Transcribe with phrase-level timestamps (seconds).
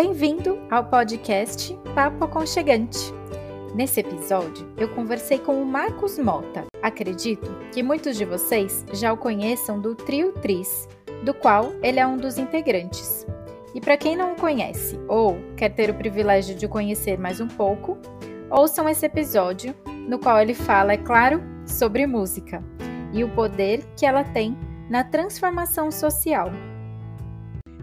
[0.00, 3.12] Bem-vindo ao podcast Papo Aconchegante.
[3.74, 6.66] Nesse episódio, eu conversei com o Marcos Mota.
[6.80, 10.88] Acredito que muitos de vocês já o conheçam do Trio Tris,
[11.24, 13.26] do qual ele é um dos integrantes.
[13.74, 17.48] E para quem não o conhece ou quer ter o privilégio de conhecer mais um
[17.48, 17.98] pouco,
[18.48, 19.74] ouçam esse episódio,
[20.08, 22.62] no qual ele fala, é claro, sobre música
[23.12, 24.56] e o poder que ela tem
[24.88, 26.52] na transformação social.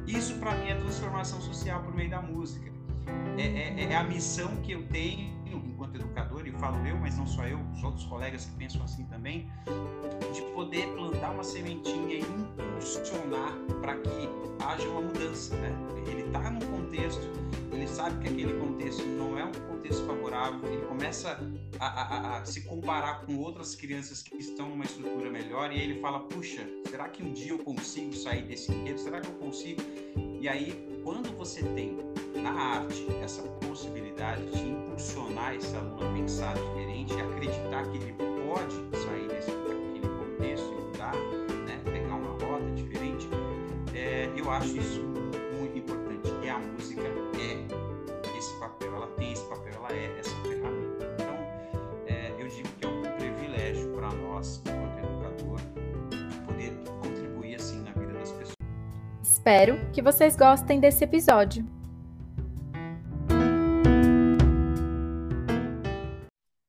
[0.07, 2.71] Isso para mim é transformação social por meio da música.
[3.37, 7.27] É, é, é, a missão que eu tenho enquanto educador, e falo eu, mas não
[7.27, 9.49] só eu, os outros colegas que pensam assim também,
[10.33, 14.29] de poder plantar uma sementinha e impulsionar para que
[14.65, 15.55] haja uma mudança.
[15.57, 15.75] Né?
[16.07, 17.27] Ele está num contexto,
[17.73, 21.37] ele sabe que aquele contexto não é um contexto favorável, ele começa
[21.79, 25.99] a, a, a, se comparar com outras crianças que estão numa estrutura melhor e ele
[25.99, 28.99] fala: puxa, será que um dia eu consigo sair desse enredo?
[28.99, 29.81] Será que eu consigo?
[30.39, 31.99] E aí, quando você tem
[32.33, 38.13] na arte essa possibilidade de impulsionar esse aluno a pensar diferente e acreditar que ele
[38.13, 41.15] pode sair desse daquele contexto e mudar,
[41.67, 43.29] né, pegar uma rota diferente,
[43.93, 45.14] é, eu acho isso
[59.47, 61.63] Espero que vocês gostem desse episódio.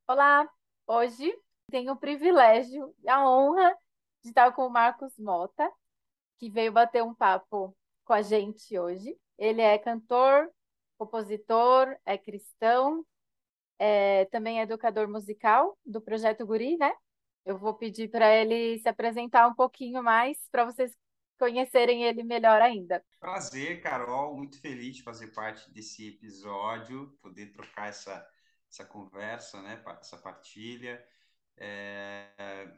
[0.06, 0.46] Olá!
[0.86, 1.34] Hoje
[1.70, 3.74] tenho o privilégio e a honra
[4.22, 5.72] de estar com o Marcos Mota,
[6.38, 9.16] que veio bater um papo com a gente hoje.
[9.38, 10.50] Ele é cantor,
[10.98, 13.06] compositor, é cristão,
[13.78, 16.92] é, também é educador musical do Projeto Guri, né?
[17.42, 20.94] Eu vou pedir para ele se apresentar um pouquinho mais para vocês
[21.36, 23.04] conhecerem ele melhor ainda.
[23.20, 28.26] Prazer, Carol, muito feliz de fazer parte desse episódio, poder trocar essa
[28.70, 31.02] essa conversa, né, essa partilha.
[31.56, 32.68] É,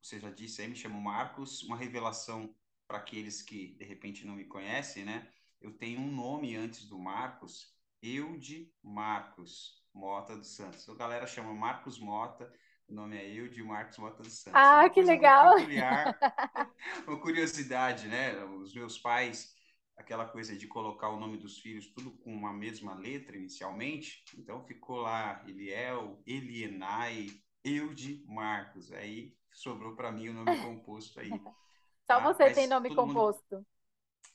[0.00, 2.54] você já disse aí, me chamo Marcos, uma revelação
[2.86, 5.28] para aqueles que de repente não me conhecem, né?
[5.60, 10.88] Eu tenho um nome antes do Marcos, Eude Marcos Mota dos Santos.
[10.88, 12.52] A galera chama Marcos Mota,
[12.90, 14.60] o nome é Eude Marcos Mota dos Santos.
[14.60, 15.56] Ah, que legal!
[15.56, 16.18] Peculiar,
[17.06, 18.44] uma curiosidade, né?
[18.44, 19.54] Os meus pais
[20.00, 24.24] aquela coisa de colocar o nome dos filhos tudo com uma mesma letra inicialmente.
[24.36, 27.28] Então ficou lá Eliel, Elienai,
[27.62, 28.90] Eude Marcos.
[28.92, 31.28] Aí sobrou para mim o nome composto aí.
[31.28, 32.18] Só tá?
[32.20, 33.56] você Mas tem nome composto.
[33.56, 33.66] Mundo...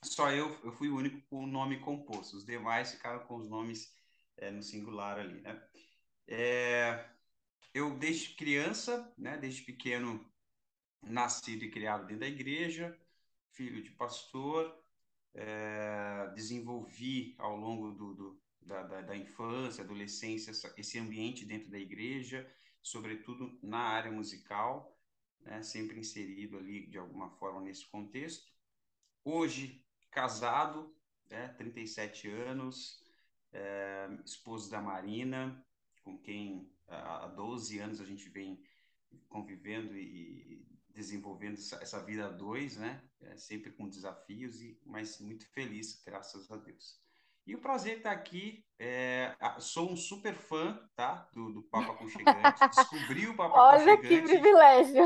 [0.03, 2.37] Só eu, eu fui o único com o nome composto.
[2.37, 3.91] Os demais ficaram com os nomes
[4.37, 5.61] é, no singular ali, né?
[6.27, 7.05] É,
[7.75, 10.25] eu desde criança, né, desde pequeno,
[11.03, 12.97] nascido e criado dentro da igreja,
[13.51, 14.73] filho de pastor,
[15.33, 21.77] é, desenvolvi ao longo do, do da, da, da, infância, adolescência, esse ambiente dentro da
[21.77, 22.49] igreja,
[22.81, 24.97] sobretudo na área musical,
[25.41, 28.49] né, sempre inserido ali de alguma forma nesse contexto.
[29.23, 30.95] Hoje, casado,
[31.29, 33.03] né, 37 anos,
[33.51, 35.61] é, esposo da Marina,
[36.03, 38.61] com quem há 12 anos a gente vem
[39.27, 40.65] convivendo e
[40.95, 43.03] desenvolvendo essa, vida a dois, né?
[43.21, 47.03] É, sempre com desafios, e, mas muito feliz, graças a Deus.
[47.45, 48.65] E o prazer estar aqui.
[48.79, 51.29] É, sou um super fã, tá?
[51.33, 52.67] Do, do Papa Aconchegante.
[52.75, 55.03] Descobri o Papa Olha Olha que privilégio!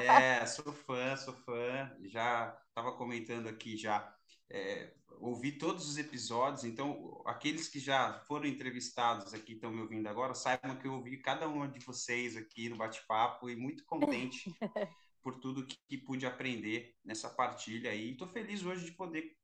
[0.00, 1.94] É, sou fã, sou fã.
[2.04, 4.16] Já estava comentando aqui já.
[4.48, 10.06] É, ouvi todos os episódios, então aqueles que já foram entrevistados aqui estão me ouvindo
[10.08, 14.50] agora, saibam que eu ouvi cada uma de vocês aqui no bate-papo e muito contente
[15.22, 18.12] por tudo que, que, pude aprender nessa partilha aí.
[18.12, 19.36] Estou feliz hoje de poder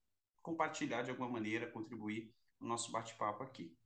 [0.43, 3.77] compartilhar de alguma maneira, contribuir no nosso bate-papo aqui.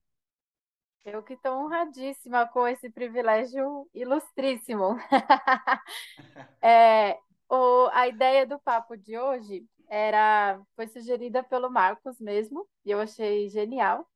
[1.05, 4.97] Eu que estou honradíssima com esse privilégio ilustríssimo.
[6.63, 7.19] é,
[7.49, 13.01] o, a ideia do papo de hoje era foi sugerida pelo Marcos mesmo, e eu
[13.01, 14.09] achei genial,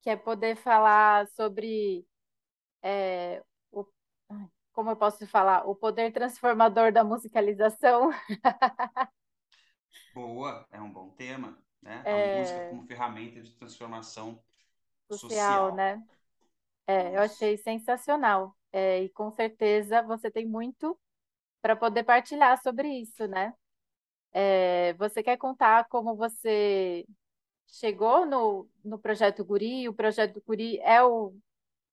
[0.00, 2.06] que é poder falar sobre
[2.80, 3.42] é,
[3.72, 3.84] o,
[4.72, 8.10] como eu posso falar, o poder transformador da musicalização.
[10.14, 12.00] Boa, é um bom tema, né?
[12.06, 12.36] É...
[12.36, 14.40] A música como ferramenta de transformação
[15.08, 15.74] social, social.
[15.74, 16.02] né?
[16.86, 18.56] É, eu achei sensacional.
[18.70, 20.98] É, e com certeza você tem muito
[21.60, 23.52] para poder partilhar sobre isso, né?
[24.32, 27.06] É, você quer contar como você
[27.66, 29.88] chegou no, no projeto Guri?
[29.88, 31.34] O projeto Guri é o,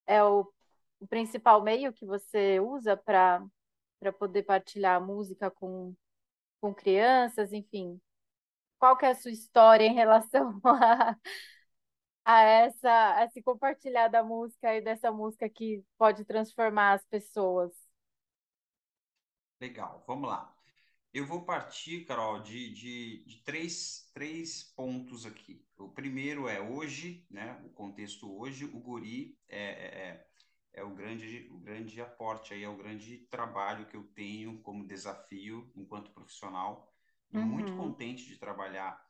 [0.08, 0.52] é o,
[1.00, 3.42] o principal meio que você usa para
[4.20, 5.96] poder partilhar música com,
[6.62, 8.00] com crianças, enfim.
[8.80, 11.18] Qual que é a sua história em relação a,
[12.26, 17.72] a essa, a se compartilhar da música e dessa música que pode transformar as pessoas.
[19.60, 20.55] Legal, vamos lá.
[21.16, 25.66] Eu vou partir, Carol, de, de, de, três, três pontos aqui.
[25.78, 27.58] O primeiro é hoje, né?
[27.64, 30.28] O contexto hoje, o guri é, é, é,
[30.74, 34.86] é o, grande, o grande aporte aí, é o grande trabalho que eu tenho como
[34.86, 36.94] desafio enquanto profissional.
[37.32, 37.46] Uhum.
[37.46, 39.02] Muito contente de trabalhar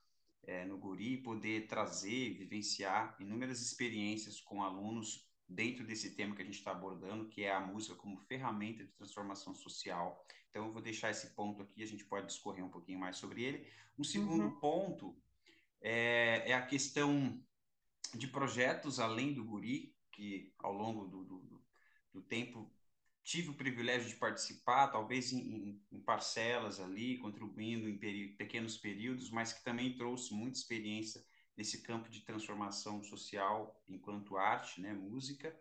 [0.43, 6.43] é, no guri e poder trazer, vivenciar inúmeras experiências com alunos dentro desse tema que
[6.43, 10.23] a gente está abordando, que é a música como ferramenta de transformação social.
[10.55, 13.43] Então, eu vou deixar esse ponto aqui, a gente pode discorrer um pouquinho mais sobre
[13.43, 13.67] ele.
[13.99, 14.59] Um segundo uhum.
[14.61, 15.13] ponto
[15.81, 17.37] é, é, a questão
[18.13, 21.61] de projetos além do Guri, que ao longo do, do,
[22.13, 22.71] do tempo
[23.21, 29.29] tive o privilégio de participar, talvez em, em parcelas ali, contribuindo em peri pequenos períodos,
[29.29, 31.21] mas que também trouxe muita experiência
[31.57, 35.53] nesse campo de transformação social enquanto arte, né, música.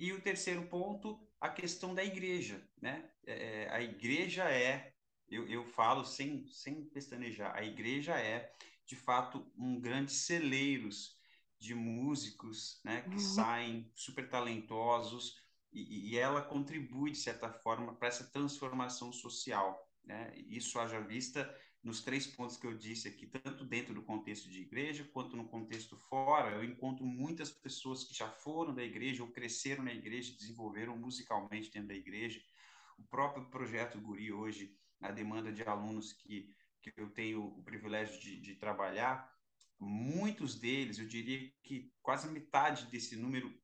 [0.00, 3.10] E o terceiro ponto, a questão da igreja, né?
[3.26, 4.94] É, é, a igreja é,
[5.28, 8.50] eu, eu falo sem, sem pestanejar, a igreja é,
[8.86, 11.20] de fato, um grande celeiros
[11.58, 13.18] de músicos, né, que uhum.
[13.18, 15.38] saem super talentosos
[15.70, 20.32] e, e ela contribui, de certa forma, para essa transformação social, né?
[20.48, 24.60] Isso haja vista nos três pontos que eu disse aqui, tanto dentro do contexto de
[24.60, 29.30] igreja quanto no contexto fora, eu encontro muitas pessoas que já foram da igreja ou
[29.30, 32.42] cresceram na igreja, desenvolveram musicalmente dentro da igreja.
[32.98, 38.20] O próprio projeto Guri hoje, a demanda de alunos que, que eu tenho o privilégio
[38.20, 39.32] de, de trabalhar,
[39.78, 43.58] muitos deles, eu diria que quase metade desse número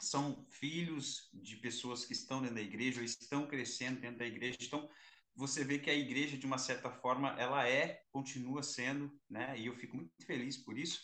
[0.00, 4.58] são filhos de pessoas que estão dentro da igreja ou estão crescendo dentro da igreja.
[4.60, 4.90] Então,
[5.34, 9.58] você vê que a igreja, de uma certa forma, ela é, continua sendo, né?
[9.58, 11.00] E eu fico muito feliz por isso,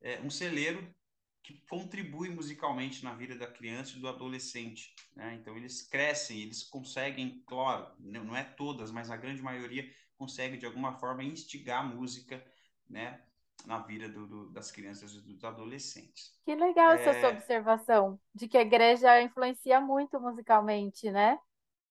[0.00, 0.94] é um celeiro
[1.42, 5.38] que contribui musicalmente na vida da criança e do adolescente, né?
[5.40, 10.66] Então eles crescem, eles conseguem, claro, não é todas, mas a grande maioria consegue de
[10.66, 12.44] alguma forma instigar a música,
[12.88, 13.22] né?
[13.64, 16.36] Na vida do, do, das crianças e dos adolescentes.
[16.44, 16.94] Que legal é...
[16.94, 21.38] essa sua observação de que a igreja influencia muito musicalmente, né?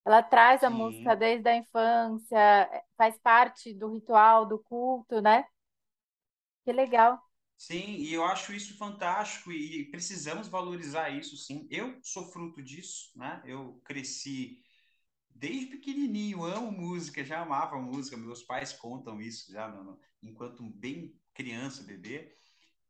[0.06, 0.72] Ela traz a Sim.
[0.72, 5.46] música desde a infância, é, faz parte do ritual, do culto, né?
[6.63, 7.19] Que legal.
[7.57, 11.68] Sim, e eu acho isso fantástico e precisamos valorizar isso, sim.
[11.72, 13.42] Eu sou fruto disso, né?
[13.46, 14.62] Eu cresci
[15.30, 18.18] desde pequenininho, amo música, já amava música.
[18.18, 22.36] Meus pais contam isso já no, no, enquanto bem criança, bebê.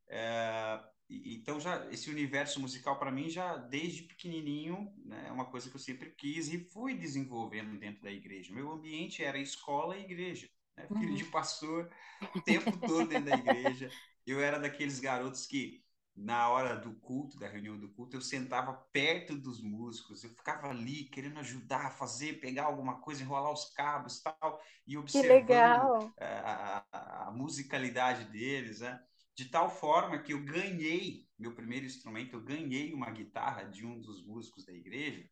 [0.09, 5.69] É, então já esse universo musical para mim já desde pequenininho né, é uma coisa
[5.69, 8.53] que eu sempre quis e fui desenvolvendo dentro da igreja.
[8.53, 10.87] Meu ambiente era escola e igreja, né?
[10.87, 11.15] filho uhum.
[11.15, 11.91] de pastor
[12.35, 13.89] o tempo todo dentro da igreja.
[14.25, 15.85] Eu era daqueles garotos que
[16.15, 20.69] na hora do culto, da reunião do culto, eu sentava perto dos músicos, eu ficava
[20.69, 26.85] ali querendo ajudar a fazer, pegar alguma coisa, enrolar os cabos tal, e observando a,
[26.91, 29.03] a, a musicalidade deles, né?
[29.35, 33.99] De tal forma que eu ganhei meu primeiro instrumento, eu ganhei uma guitarra de um
[33.99, 35.29] dos músicos da igreja.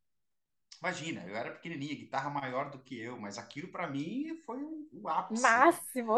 [0.79, 4.89] Imagina, eu era pequenininha, guitarra maior do que eu, mas aquilo para mim foi o,
[4.91, 5.41] o ápice.
[5.41, 6.15] Máximo.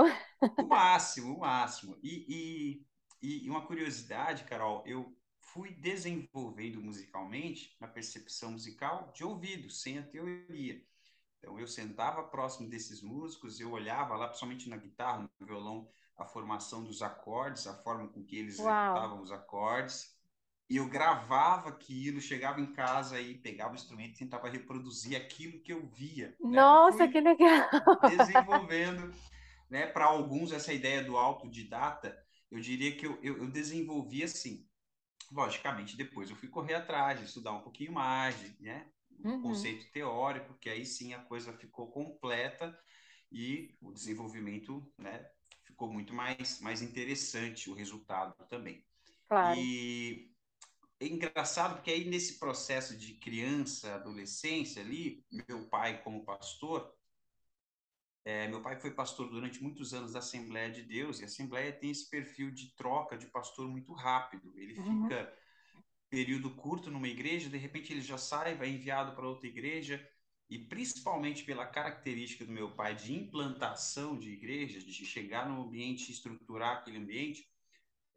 [0.58, 2.00] O máximo, o máximo.
[2.02, 2.84] E,
[3.22, 10.00] e, e uma curiosidade, Carol, eu fui desenvolvendo musicalmente, na percepção musical, de ouvido, sem
[10.00, 10.84] a teoria.
[11.38, 16.26] Então, eu sentava próximo desses músicos, eu olhava lá, principalmente na guitarra, no violão, a
[16.26, 18.68] formação dos acordes, a forma com que eles Uau.
[18.68, 20.16] executavam os acordes.
[20.70, 25.62] E eu gravava aquilo, chegava em casa e pegava o instrumento e tentava reproduzir aquilo
[25.62, 26.30] que eu via.
[26.40, 26.58] Né?
[26.58, 27.70] Nossa, que legal!
[28.10, 29.14] Desenvolvendo,
[29.70, 32.18] né, para alguns, essa ideia do autodidata,
[32.50, 34.68] eu diria que eu, eu, eu desenvolvi assim.
[35.32, 38.88] Logicamente, depois eu fui correr atrás, estudar um pouquinho mais, né?
[39.24, 39.42] Uhum.
[39.42, 42.78] conceito teórico, que aí sim a coisa ficou completa
[43.32, 45.26] e o desenvolvimento né,
[45.76, 48.84] ficou muito mais, mais interessante o resultado também.
[49.28, 49.60] Claro.
[49.60, 50.32] E
[51.00, 56.96] é engraçado porque aí nesse processo de criança, adolescência ali, meu pai como pastor,
[58.24, 61.72] é, meu pai foi pastor durante muitos anos da Assembleia de Deus, e a Assembleia
[61.72, 64.52] tem esse perfil de troca de pastor muito rápido.
[64.58, 65.04] Ele uhum.
[65.04, 65.32] fica
[66.10, 70.04] período curto numa igreja, de repente ele já sai, vai enviado para outra igreja,
[70.50, 76.12] e principalmente pela característica do meu pai de implantação de igrejas, de chegar no ambiente,
[76.12, 77.48] estruturar aquele ambiente,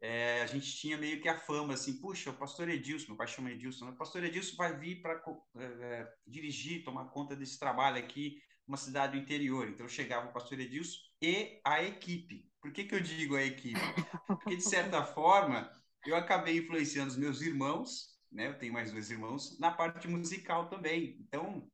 [0.01, 3.27] é, a gente tinha meio que a fama assim, puxa, o pastor Edilson, meu pai
[3.27, 3.91] chama Edilson, né?
[3.91, 5.21] o pastor Edilson vai vir para
[5.57, 9.67] é, é, dirigir, tomar conta desse trabalho aqui, uma cidade do interior.
[9.67, 12.47] Então chegava o pastor Edilson e a equipe.
[12.61, 13.79] Por que, que eu digo a equipe?
[14.27, 15.69] Porque, de certa forma,
[16.05, 18.47] eu acabei influenciando os meus irmãos, né?
[18.47, 21.17] Eu tenho mais dois irmãos, na parte musical também.
[21.19, 21.69] Então,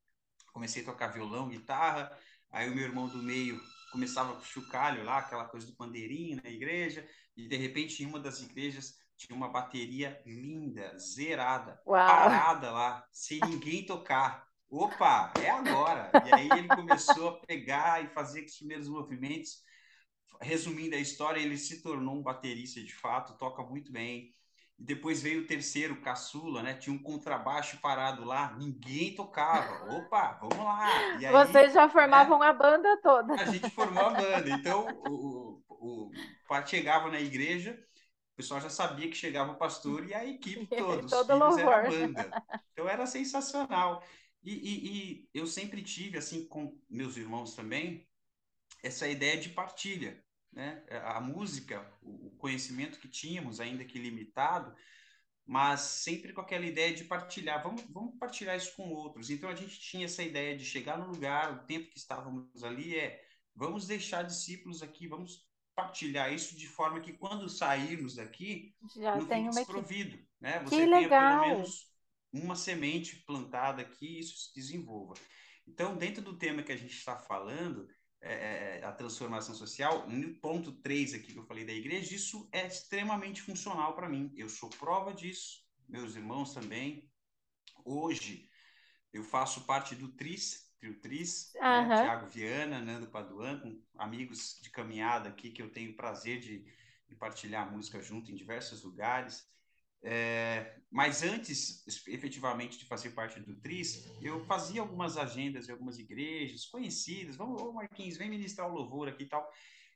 [0.56, 2.18] comecei a tocar violão, guitarra,
[2.50, 6.42] aí o meu irmão do meio começava com o chocalho lá, aquela coisa do pandeirinho
[6.42, 12.08] na igreja, e de repente em uma das igrejas tinha uma bateria linda, zerada, Uau.
[12.08, 14.48] parada lá, sem ninguém tocar.
[14.70, 16.10] Opa, é agora!
[16.26, 19.62] E aí ele começou a pegar e fazer os primeiros movimentos.
[20.42, 24.34] Resumindo a história, ele se tornou um baterista de fato, toca muito bem.
[24.78, 26.74] E depois veio o terceiro, caçula, né?
[26.74, 29.96] Tinha um contrabaixo parado lá, ninguém tocava.
[29.96, 31.18] Opa, vamos lá!
[31.20, 33.34] E aí, Vocês já formavam né, a banda toda.
[33.34, 34.50] A gente formou a banda.
[34.50, 37.80] Então, o, o, o chegava na igreja,
[38.34, 41.10] o pessoal já sabia que chegava o pastor e a equipe todos.
[41.10, 41.74] Todo filhos louvor.
[41.74, 42.44] era banda.
[42.74, 44.04] Então era sensacional.
[44.44, 48.06] E, e, e, eu sempre tive, assim, com meus irmãos também,
[48.84, 50.22] essa ideia de partilha.
[50.56, 50.84] Né?
[51.04, 54.74] A música, o conhecimento que tínhamos, ainda que limitado,
[55.46, 57.62] mas sempre com aquela ideia de partilhar.
[57.62, 59.30] Vamos, vamos partilhar isso com outros.
[59.30, 62.98] Então a gente tinha essa ideia de chegar no lugar, o tempo que estávamos ali
[62.98, 63.24] é
[63.56, 69.28] vamos deixar discípulos aqui, vamos partilhar isso de forma que quando sairmos daqui, Já não
[69.28, 70.30] fique desprovido, equipe.
[70.40, 70.60] né?
[70.62, 71.44] Você que tenha legal.
[71.44, 71.94] pelo menos
[72.32, 75.14] uma semente plantada aqui e isso se desenvolva.
[75.68, 77.88] Então, dentro do tema que a gente está falando,
[78.28, 82.50] é, é a transformação social, no ponto 3 aqui que eu falei da igreja, isso
[82.52, 84.34] é extremamente funcional para mim.
[84.36, 87.10] Eu sou prova disso, meus irmãos também.
[87.84, 88.50] Hoje,
[89.14, 91.88] eu faço parte do TRIS, Trio Tris, uhum.
[91.88, 92.04] né?
[92.04, 96.66] Tiago Viana, Nando Paduan, com amigos de caminhada aqui que eu tenho prazer de,
[97.08, 99.48] de partilhar música junto em diversos lugares.
[100.08, 105.98] É, mas antes, efetivamente, de fazer parte do TRIS, eu fazia algumas agendas em algumas
[105.98, 107.36] igrejas conhecidas.
[107.36, 109.52] Vamos, ô Marquinhos, vem ministrar o louvor aqui e tal.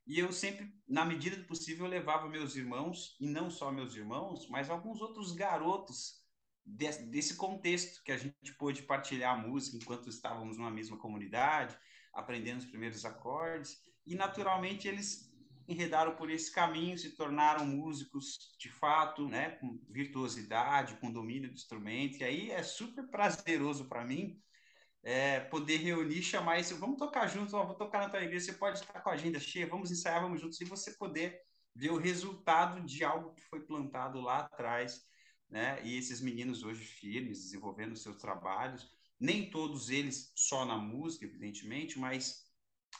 [0.07, 4.49] E eu sempre, na medida do possível, levava meus irmãos, e não só meus irmãos,
[4.49, 6.15] mas alguns outros garotos
[6.65, 11.77] desse contexto que a gente pôde partilhar a música enquanto estávamos numa mesma comunidade,
[12.11, 15.28] aprendendo os primeiros acordes, e naturalmente eles
[15.69, 21.55] enredaram por esse caminho, se tornaram músicos de fato, né, com virtuosidade, com domínio do
[21.55, 24.41] instrumento, e aí é super prazeroso para mim
[25.03, 28.79] é, poder reunir, chamar vamos tocar juntos, ó, vou tocar na tua igreja, você pode
[28.79, 31.39] estar com a agenda cheia, vamos ensaiar, vamos juntos, e você poder
[31.73, 35.05] ver o resultado de algo que foi plantado lá atrás,
[35.49, 35.79] né?
[35.83, 41.97] E esses meninos hoje firmes, desenvolvendo seus trabalhos, nem todos eles só na música, evidentemente,
[41.97, 42.48] mas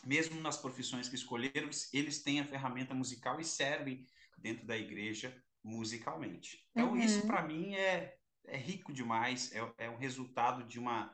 [0.04, 4.06] mesmo nas profissões que escolheram, eles têm a ferramenta musical e servem
[4.38, 6.66] dentro da igreja musicalmente.
[6.72, 6.98] Então, uhum.
[6.98, 11.14] isso para mim é, é rico demais, é, é um resultado de uma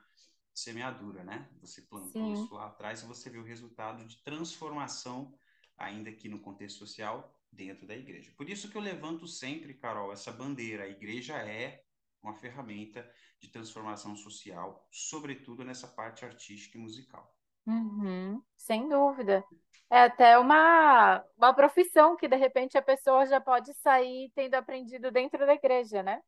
[0.53, 1.50] semeadura, né?
[1.62, 2.44] Você plantou Sim.
[2.44, 5.38] isso lá atrás e você vê o resultado de transformação,
[5.77, 8.34] ainda aqui no contexto social, dentro da igreja.
[8.38, 10.84] Por isso que eu levanto sempre, Carol, essa bandeira.
[10.84, 11.84] A igreja é
[12.22, 17.36] uma ferramenta de transformação social, sobretudo nessa parte artística e musical.
[17.65, 19.43] Uhum, sem dúvida.
[19.89, 25.12] É até uma, uma profissão que, de repente, a pessoa já pode sair tendo aprendido
[25.12, 26.22] dentro da igreja, né?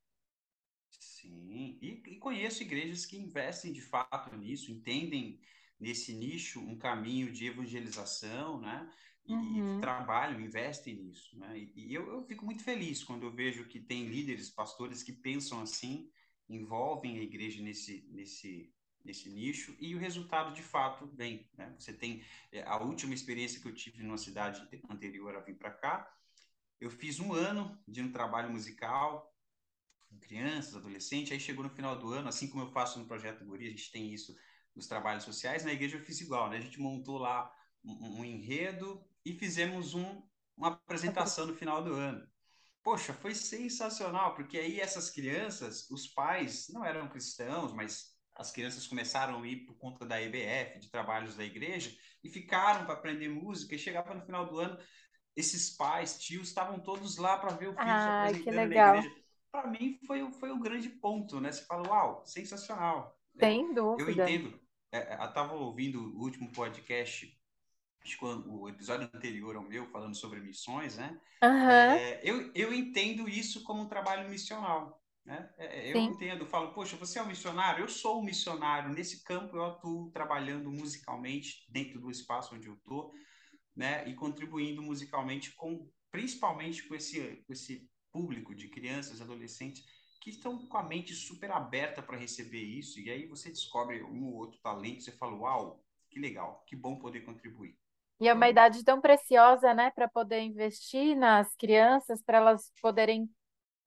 [0.90, 5.40] Sim, e, e conheço igrejas que investem de fato nisso, entendem
[5.80, 8.90] nesse nicho um caminho de evangelização, né?
[9.28, 9.82] e, uhum.
[9.82, 11.38] trabalham, investem nisso.
[11.38, 11.60] Né?
[11.60, 15.12] E, e eu, eu, fico muito feliz quando eu vejo que tem líderes, pastores que
[15.12, 16.10] pensam assim,
[16.50, 18.74] envolvem a igreja nesse, nesse,
[19.08, 21.50] nesse nicho e o resultado de fato vem.
[21.58, 21.74] Né?
[21.80, 25.72] Você tem é, a última experiência que eu tive numa cidade anterior a vir para
[25.72, 26.14] cá.
[26.80, 29.34] Eu fiz um ano de um trabalho musical
[30.10, 31.32] com crianças, adolescentes.
[31.32, 33.92] Aí chegou no final do ano, assim como eu faço no projeto Guri, a gente
[33.92, 34.36] tem isso
[34.76, 35.64] nos trabalhos sociais.
[35.64, 36.58] Na igreja eu fiz igual, né?
[36.58, 37.52] A gente montou lá
[37.84, 40.22] um, um enredo e fizemos um,
[40.56, 42.28] uma apresentação no final do ano.
[42.84, 48.86] Poxa, foi sensacional, porque aí essas crianças, os pais não eram cristãos, mas as crianças
[48.88, 53.30] começaram a ir por conta da EBF, de trabalhos da igreja, e ficaram para aprender
[53.30, 54.78] música, e chegava no final do ano,
[55.36, 59.16] esses pais, tios, estavam todos lá para ver o filho ah, se apresentando na igreja.
[59.52, 61.52] Para mim foi, foi um grande ponto, né?
[61.52, 63.18] Você fala, uau, sensacional.
[63.40, 64.04] Sem dúvida.
[64.04, 64.60] Eu entendo.
[64.92, 67.38] É, eu estava ouvindo o último podcast
[68.08, 71.20] acho que o episódio anterior ao meu, falando sobre missões, né?
[71.44, 71.70] Uhum.
[71.70, 75.04] É, eu, eu entendo isso como um trabalho missional.
[75.28, 75.50] Né?
[75.58, 76.06] É, é, eu Sim.
[76.06, 77.84] entendo, falo, poxa, você é um missionário?
[77.84, 78.94] Eu sou um missionário.
[78.94, 83.12] Nesse campo eu atuo trabalhando musicalmente dentro do espaço onde eu estou,
[83.76, 84.08] né?
[84.08, 89.84] E contribuindo musicalmente com, principalmente com esse, com esse público de crianças, adolescentes
[90.22, 92.98] que estão com a mente super aberta para receber isso.
[92.98, 96.98] E aí você descobre um ou outro talento, você fala, uau, que legal, que bom
[96.98, 97.78] poder contribuir.
[98.20, 103.30] E é uma idade tão preciosa, né, para poder investir nas crianças, para elas poderem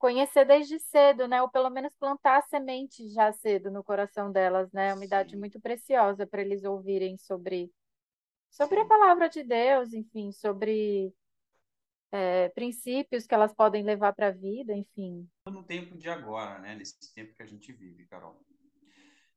[0.01, 1.43] conhecer desde cedo, né?
[1.43, 4.89] Ou pelo menos plantar a semente já cedo no coração delas, né?
[4.89, 7.71] É uma idade muito preciosa para eles ouvirem sobre,
[8.49, 11.15] sobre a palavra de Deus, enfim, sobre
[12.11, 15.29] é, princípios que elas podem levar para a vida, enfim.
[15.47, 16.75] No tempo de agora, né?
[16.75, 18.43] Nesse tempo que a gente vive, Carol.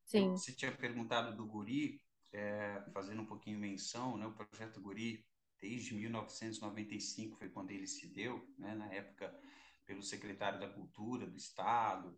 [0.06, 0.30] Sim.
[0.30, 2.02] Eu, você tinha perguntado do Guri,
[2.32, 4.26] é, fazendo um pouquinho menção, né?
[4.26, 5.26] O projeto Guri,
[5.60, 8.74] desde 1995 foi quando ele se deu, né?
[8.76, 9.38] Na época
[9.86, 12.18] pelo secretário da Cultura do Estado.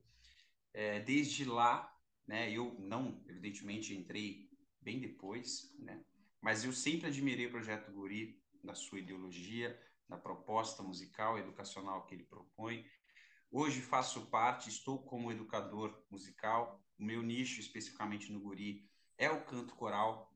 [0.74, 1.92] É, desde lá,
[2.28, 2.52] né?
[2.52, 4.50] Eu não, evidentemente, entrei
[4.82, 6.04] bem depois, né?
[6.42, 12.06] Mas eu sempre admirei o projeto Guri, da sua ideologia, da proposta musical e educacional
[12.06, 12.86] que ele propõe.
[13.52, 16.84] Hoje faço parte, estou como educador musical.
[17.00, 20.32] O meu nicho, especificamente no Guri, é o canto coral.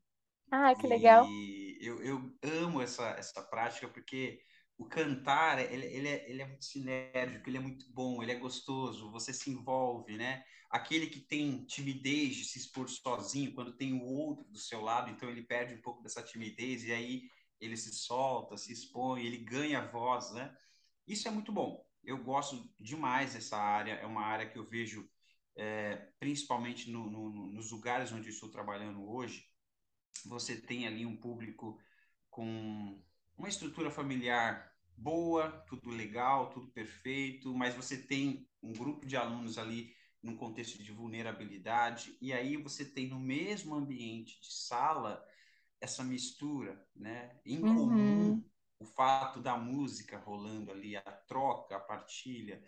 [0.51, 1.25] Ah, que legal.
[1.27, 4.41] E eu, eu amo essa, essa prática porque
[4.79, 8.35] o cantar, ele, ele, é, ele é muito sinérgico, ele é muito bom, ele é
[8.35, 10.41] gostoso, você se envolve, né?
[10.69, 15.11] Aquele que tem timidez de se expor sozinho, quando tem o outro do seu lado,
[15.11, 19.39] então ele perde um pouco dessa timidez e aí ele se solta, se expõe, ele
[19.39, 20.55] ganha voz, né?
[21.05, 21.85] Isso é muito bom.
[22.01, 25.09] Eu gosto demais dessa área, é uma área que eu vejo,
[25.57, 29.45] é, principalmente no, no, nos lugares onde eu estou trabalhando hoje,
[30.25, 31.77] você tem ali um público
[32.29, 33.03] com
[33.37, 34.68] uma estrutura familiar
[35.01, 40.83] boa, tudo legal, tudo perfeito, mas você tem um grupo de alunos ali num contexto
[40.83, 45.23] de vulnerabilidade, e aí você tem no mesmo ambiente de sala
[45.79, 47.39] essa mistura, né?
[47.45, 47.75] Em uhum.
[47.75, 48.43] comum,
[48.79, 52.61] o fato da música rolando ali, a troca, a partilha,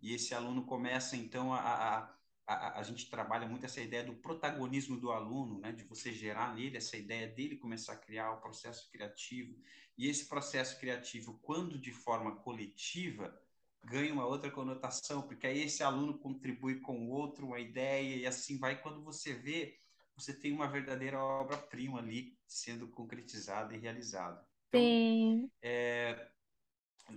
[0.00, 4.14] e esse aluno começa então a, a, a, a gente trabalha muito essa ideia do
[4.14, 5.72] protagonismo do aluno, né?
[5.72, 9.58] De você gerar nele essa ideia dele começar a criar o processo criativo,
[9.98, 13.36] e esse processo criativo, quando de forma coletiva,
[13.84, 18.26] ganha uma outra conotação, porque aí esse aluno contribui com o outro, uma ideia, e
[18.26, 18.80] assim vai.
[18.80, 19.78] Quando você vê
[20.16, 24.42] você tem uma verdadeira obra-prima ali sendo concretizada e realizada.
[24.68, 25.50] Então, Sim.
[25.62, 26.30] É,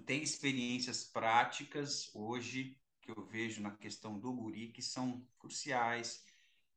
[0.06, 2.78] tem experiências práticas hoje
[3.14, 6.24] que eu vejo na questão do guri que são cruciais.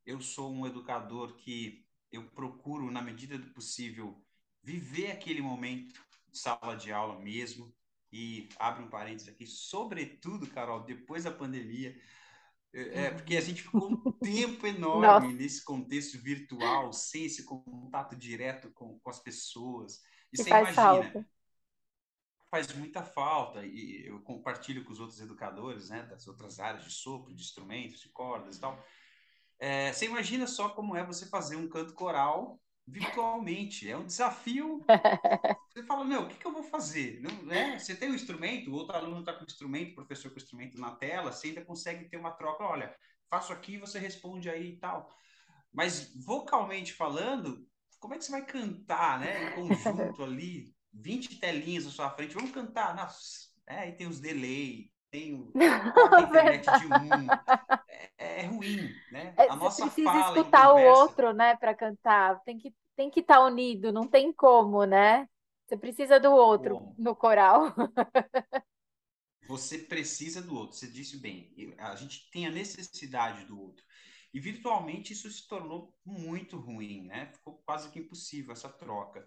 [0.04, 4.20] Eu sou um educador que eu procuro, na medida do possível,
[4.62, 7.72] viver aquele momento de sala de aula mesmo.
[8.10, 11.98] E abre um parênteses aqui, sobretudo, Carol, depois da pandemia,
[12.74, 15.32] é, é, porque a gente ficou um tempo enorme Nossa.
[15.32, 20.02] nesse contexto virtual, sem esse contato direto com, com as pessoas.
[20.30, 21.28] E você faz imagina, falta.
[22.52, 23.64] Faz muita falta.
[23.64, 27.98] E eu compartilho com os outros educadores, né, das outras áreas de sopro, de instrumentos,
[27.98, 28.78] de cordas e tal.
[29.58, 33.88] É, você imagina só como é você fazer um canto coral virtualmente.
[33.88, 34.84] É um desafio.
[35.72, 37.22] Você fala, meu, o que, que eu vou fazer?
[37.22, 37.78] Não, é?
[37.78, 40.42] Você tem um instrumento, o outro aluno está com o instrumento, o professor com o
[40.42, 42.64] instrumento na tela, você ainda consegue ter uma troca.
[42.64, 42.94] Olha,
[43.30, 45.08] faço aqui, você responde aí e tal.
[45.72, 47.66] Mas vocalmente falando,
[47.98, 49.48] como é que você vai cantar, né?
[49.48, 52.94] Em conjunto ali, 20 telinhas na sua frente, vamos cantar.
[52.94, 55.52] Nossa, é, aí tem os delay, tem o
[56.20, 57.30] internet de um.
[58.18, 59.34] É, é ruim, né?
[59.36, 62.40] É, a nossa você precisa escutar o outro, né, para cantar.
[62.44, 65.28] Tem que tem que estar tá unido, não tem como, né?
[65.66, 67.74] Você precisa do outro Bom, no coral.
[69.48, 70.76] você precisa do outro.
[70.76, 71.54] Você disse bem.
[71.78, 73.84] A gente tem a necessidade do outro.
[74.34, 77.32] E virtualmente isso se tornou muito ruim, né?
[77.34, 79.26] Ficou quase que impossível essa troca.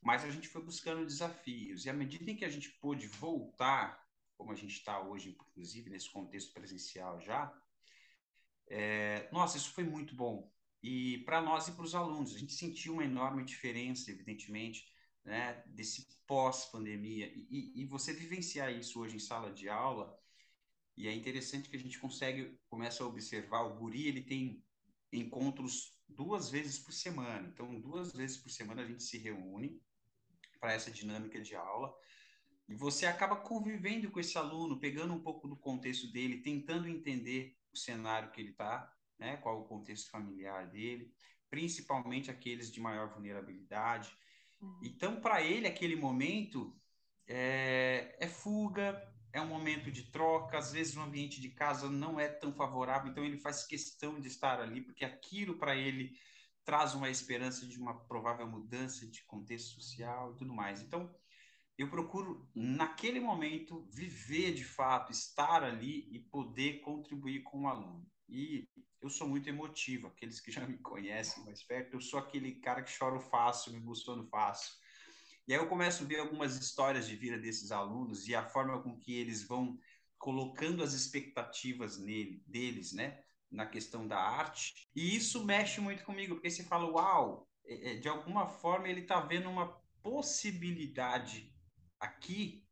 [0.00, 1.84] Mas a gente foi buscando desafios.
[1.84, 4.06] E à medida em que a gente pôde voltar
[4.36, 7.52] como a gente está hoje, inclusive nesse contexto presencial já,
[8.68, 10.50] é, nossa, isso foi muito bom.
[10.80, 14.86] E para nós e para os alunos, a gente sentiu uma enorme diferença, evidentemente,
[15.24, 17.26] né, desse pós-pandemia.
[17.34, 20.16] E, e, você vivenciar isso hoje em sala de aula,
[20.96, 24.64] e é interessante que a gente consegue, começa a observar, o Guri, ele tem
[25.12, 27.48] encontros duas vezes por semana.
[27.48, 29.80] Então, duas vezes por semana a gente se reúne
[30.60, 31.94] para essa dinâmica de aula.
[32.68, 37.56] E você acaba convivendo com esse aluno, pegando um pouco do contexto dele, tentando entender
[37.72, 39.36] o cenário que ele está, né?
[39.38, 41.14] qual o contexto familiar dele,
[41.48, 44.14] principalmente aqueles de maior vulnerabilidade.
[44.60, 44.80] Uhum.
[44.82, 46.76] Então, para ele, aquele momento
[47.26, 49.02] é, é fuga,
[49.38, 53.10] é um momento de troca, às vezes o ambiente de casa não é tão favorável,
[53.10, 56.18] então ele faz questão de estar ali, porque aquilo para ele
[56.64, 60.82] traz uma esperança de uma provável mudança de contexto social e tudo mais.
[60.82, 61.14] Então,
[61.78, 68.04] eu procuro, naquele momento, viver de fato, estar ali e poder contribuir com o aluno.
[68.28, 68.68] E
[69.00, 72.82] eu sou muito emotivo, aqueles que já me conhecem mais perto, eu sou aquele cara
[72.82, 74.74] que choro fácil, me emociono fácil.
[75.48, 78.82] E aí eu começo a ver algumas histórias de vida desses alunos e a forma
[78.82, 79.78] com que eles vão
[80.18, 83.24] colocando as expectativas nele, deles, né?
[83.50, 84.90] Na questão da arte.
[84.94, 89.00] E isso mexe muito comigo, porque você fala, uau, é, é, de alguma forma ele
[89.00, 89.68] está vendo uma
[90.02, 91.50] possibilidade
[91.98, 92.62] aqui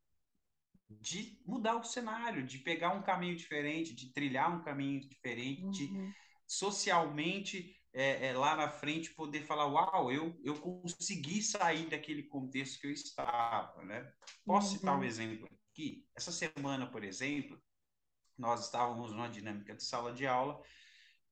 [0.91, 6.13] de mudar o cenário, de pegar um caminho diferente, de trilhar um caminho diferente, uhum.
[6.47, 12.79] socialmente é, é, lá na frente poder falar, uau, eu, eu consegui sair daquele contexto
[12.79, 14.13] que eu estava, né?
[14.45, 14.79] Posso uhum.
[14.79, 16.07] citar um exemplo aqui?
[16.15, 17.59] Essa semana, por exemplo,
[18.37, 20.63] nós estávamos numa dinâmica de sala de aula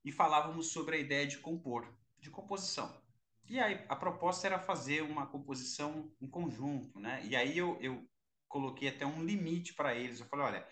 [0.03, 1.87] e falávamos sobre a ideia de compor,
[2.19, 2.99] de composição.
[3.47, 7.23] E aí a proposta era fazer uma composição em conjunto, né?
[7.27, 8.09] E aí eu, eu
[8.49, 10.19] coloquei até um limite para eles.
[10.19, 10.69] Eu falei, olha,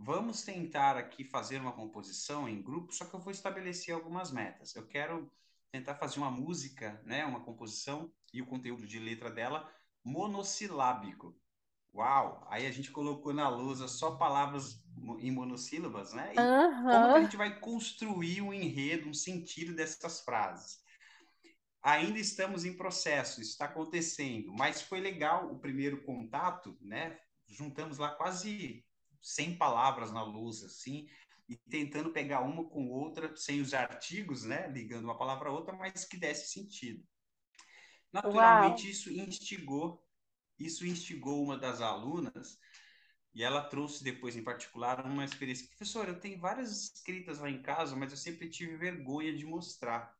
[0.00, 4.74] vamos tentar aqui fazer uma composição em grupo, só que eu vou estabelecer algumas metas.
[4.74, 5.30] Eu quero
[5.70, 9.70] tentar fazer uma música, né, uma composição e o conteúdo de letra dela
[10.02, 11.38] monossilábico.
[11.94, 12.46] Uau!
[12.48, 14.82] Aí a gente colocou na lousa só palavras
[15.18, 16.32] em monossílabas, né?
[16.34, 16.82] E uhum.
[16.82, 20.80] como a gente vai construir um enredo, um sentido dessas frases?
[21.82, 27.18] Ainda estamos em processo, isso está acontecendo, mas foi legal o primeiro contato, né?
[27.48, 28.84] Juntamos lá quase
[29.20, 31.08] 100 palavras na lousa, assim,
[31.48, 34.68] e tentando pegar uma com outra, sem os artigos, né?
[34.68, 37.04] Ligando uma palavra a outra, mas que desse sentido.
[38.12, 38.90] Naturalmente, Uau.
[38.90, 40.04] isso instigou
[40.60, 42.58] isso instigou uma das alunas
[43.34, 45.66] e ela trouxe depois, em particular, uma experiência.
[45.68, 50.14] Professor, eu tenho várias escritas lá em casa, mas eu sempre tive vergonha de mostrar.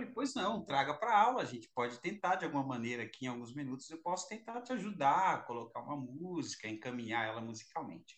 [0.00, 3.28] Falei, pois não, traga para aula, a gente pode tentar de alguma maneira aqui em
[3.28, 8.16] alguns minutos, eu posso tentar te ajudar a colocar uma música, encaminhar ela musicalmente.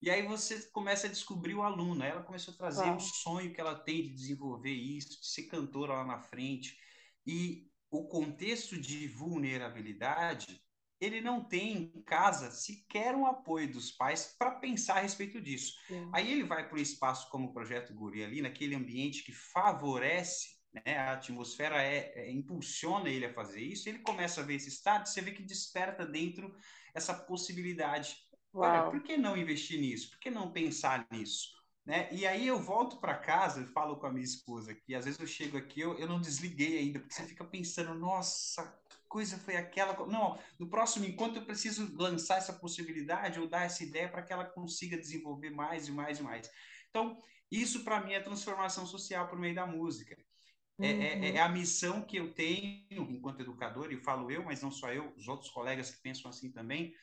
[0.00, 3.52] E aí você começa a descobrir o aluno, ela começou a trazer o um sonho
[3.52, 6.78] que ela tem de desenvolver isso, de ser cantora lá na frente.
[7.26, 10.62] E o contexto de vulnerabilidade,
[11.00, 15.72] ele não tem em casa sequer um apoio dos pais para pensar a respeito disso.
[16.12, 20.57] Aí ele vai para o espaço como o Projeto Guri ali, naquele ambiente que favorece,
[20.72, 24.68] né, a atmosfera é, é, impulsiona ele a fazer isso, ele começa a ver esse
[24.68, 26.54] estado, você vê que desperta dentro
[26.94, 28.16] essa possibilidade.
[28.52, 30.10] Olha, por que não investir nisso?
[30.10, 31.58] Por que não pensar nisso?
[31.88, 32.06] Né?
[32.12, 35.18] E aí eu volto para casa e falo com a minha esposa que às vezes
[35.18, 39.38] eu chego aqui, eu, eu não desliguei ainda, porque você fica pensando, nossa, que coisa
[39.38, 39.94] foi aquela?
[40.06, 44.32] Não, no próximo encontro eu preciso lançar essa possibilidade ou dar essa ideia para que
[44.32, 46.50] ela consiga desenvolver mais e mais e mais.
[46.90, 47.18] Então,
[47.50, 50.14] isso para mim é transformação social por meio da música.
[50.80, 51.36] É, é, é, uhum.
[51.36, 55.12] é, a missão que eu tenho enquanto educador, e falo eu, mas não só eu,
[55.16, 56.94] os outros colegas que pensam assim também,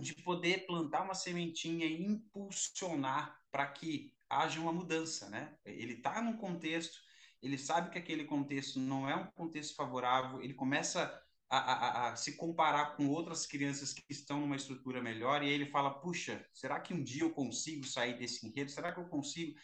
[0.00, 5.56] de poder plantar uma sementinha e impulsionar para que haja uma mudança, né?
[5.64, 6.98] Ele está num contexto,
[7.42, 12.16] ele sabe que aquele contexto não é um contexto favorável, ele começa a, a, a,
[12.16, 16.44] se comparar com outras crianças que estão numa estrutura melhor e aí ele fala, puxa,
[16.52, 18.70] será que um dia eu consigo sair desse enredo?
[18.70, 19.56] Será que eu consigo?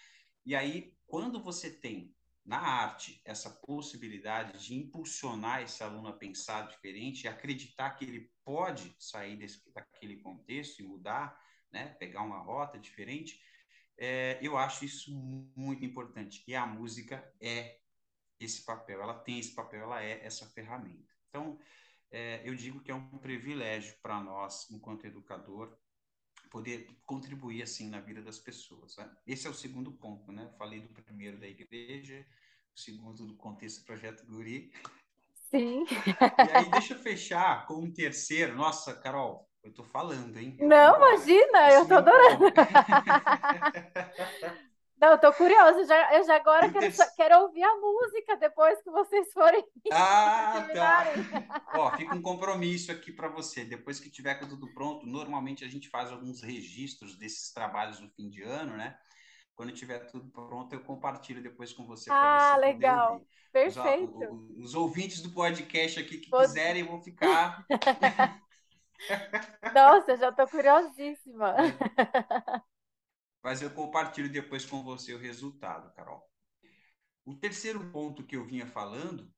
[0.45, 6.69] E aí, quando você tem na arte essa possibilidade de impulsionar esse aluno a pensar
[6.69, 11.39] diferente acreditar que ele pode sair desse, daquele contexto e mudar,
[11.71, 13.41] né, pegar uma rota diferente,
[13.97, 15.13] é, eu acho isso
[15.55, 16.43] muito importante.
[16.49, 17.79] E a música é
[18.41, 21.13] esse papel, ela tem esse papel, ela é essa ferramenta.
[21.29, 21.59] Então,
[22.11, 25.79] é, eu digo que é um privilégio para nós, enquanto educador,
[26.51, 28.97] poder contribuir assim na vida das pessoas.
[28.97, 29.09] Né?
[29.27, 30.51] Esse é o segundo ponto, né?
[30.59, 32.27] Falei do primeiro da igreja,
[32.75, 34.73] o segundo do contexto do projeto Guri.
[35.51, 35.85] Sim.
[35.87, 38.55] E aí deixa eu fechar com um terceiro.
[38.55, 40.57] Nossa, Carol, eu tô falando, hein?
[40.59, 42.45] Eu Não, imagina, eu tô adorando.
[45.01, 48.91] Não, eu tô curiosa, já, eu já agora quero, quero ouvir a música depois que
[48.91, 51.07] vocês forem Ah, tá.
[51.75, 53.65] Ó, fica um compromisso aqui para você.
[53.65, 58.29] Depois que tiver tudo pronto, normalmente a gente faz alguns registros desses trabalhos no fim
[58.29, 58.95] de ano, né?
[59.55, 62.11] Quando tiver tudo pronto, eu compartilho depois com você.
[62.13, 63.23] Ah, você legal.
[63.51, 64.49] Perfeito.
[64.59, 67.65] Os, os, ouvintes do podcast aqui que quiserem vão ficar.
[69.75, 71.57] Nossa, já estou curiosíssima.
[73.43, 76.23] Mas eu compartilho depois com você o resultado, Carol.
[77.25, 79.33] O terceiro ponto que eu vinha falando,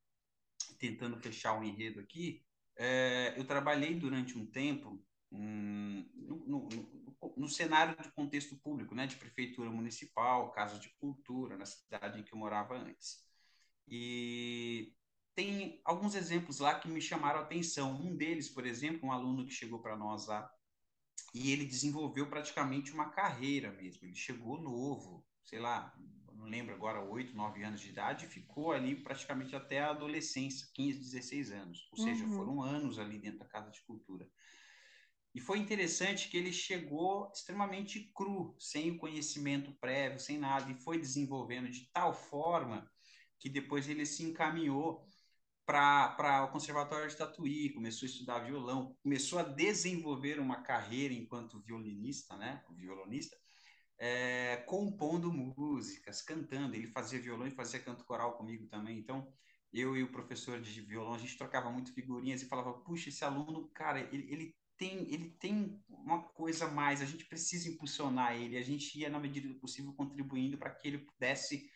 [0.78, 2.44] tentando fechar o enredo aqui,
[2.76, 8.94] é, eu trabalhei durante um tempo hum, no, no, no, no, cenário de contexto público,
[8.94, 13.24] né, de prefeitura municipal, casa de cultura, na cidade em que eu morava antes.
[13.86, 14.94] E
[15.34, 17.94] tem alguns exemplos lá que me chamaram a atenção.
[17.94, 20.50] Um deles, por exemplo, um aluno que chegou para nós lá
[21.34, 24.06] e ele desenvolveu praticamente uma carreira mesmo.
[24.06, 25.94] Ele chegou novo, sei lá,
[26.34, 30.68] não lembro agora, 8, 9 anos de idade, e ficou ali praticamente até a adolescência,
[30.74, 31.88] 15, 16 anos.
[31.92, 32.36] Ou seja, uhum.
[32.36, 34.28] foram anos ali dentro da Casa de Cultura.
[35.34, 40.74] E foi interessante que ele chegou extremamente cru, sem o conhecimento prévio, sem nada, e
[40.74, 42.90] foi desenvolvendo de tal forma
[43.38, 45.08] que depois ele se encaminhou
[45.64, 51.60] para o Conservatório de Tatuí, começou a estudar violão, começou a desenvolver uma carreira enquanto
[51.60, 53.36] violinista, né, violonista,
[53.98, 56.74] é, compondo músicas, cantando.
[56.74, 58.98] Ele fazia violão e fazia canto coral comigo também.
[58.98, 59.32] Então,
[59.72, 63.24] eu e o professor de violão, a gente trocava muito figurinhas e falava: puxa, esse
[63.24, 68.34] aluno, cara, ele, ele tem, ele tem uma coisa a mais, a gente precisa impulsionar
[68.34, 68.58] ele.
[68.58, 71.70] A gente ia, na medida do possível, contribuindo para que ele pudesse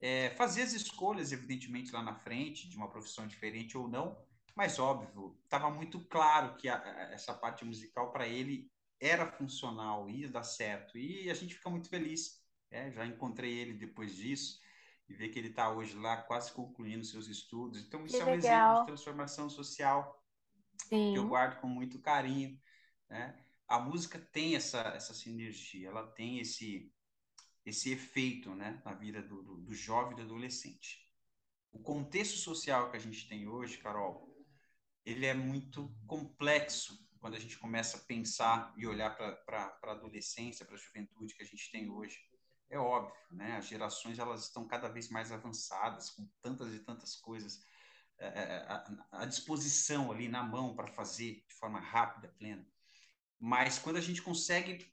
[0.00, 4.16] é, fazer as escolhas, evidentemente, lá na frente, de uma profissão diferente ou não,
[4.54, 10.08] mas óbvio, estava muito claro que a, a, essa parte musical para ele era funcional,
[10.08, 12.42] ia dar certo, e a gente fica muito feliz.
[12.70, 14.60] É, já encontrei ele depois disso
[15.08, 17.80] e ver que ele está hoje lá quase concluindo seus estudos.
[17.80, 18.38] Então, isso que é um legal.
[18.38, 20.24] exemplo de transformação social
[20.88, 21.12] Sim.
[21.12, 22.58] que eu guardo com muito carinho.
[23.08, 23.38] Né?
[23.68, 26.92] A música tem essa, essa sinergia, ela tem esse,
[27.66, 31.04] esse efeito né, na vida do, do, do jovem e do adolescente.
[31.72, 34.32] O contexto social que a gente tem hoje, Carol,
[35.04, 40.64] ele é muito complexo quando a gente começa a pensar e olhar para a adolescência,
[40.64, 42.16] para a juventude que a gente tem hoje.
[42.70, 43.56] É óbvio, né?
[43.56, 47.64] As gerações elas estão cada vez mais avançadas, com tantas e tantas coisas
[48.18, 48.66] é, é,
[49.10, 52.66] à disposição ali na mão para fazer de forma rápida, plena.
[53.38, 54.90] Mas quando a gente consegue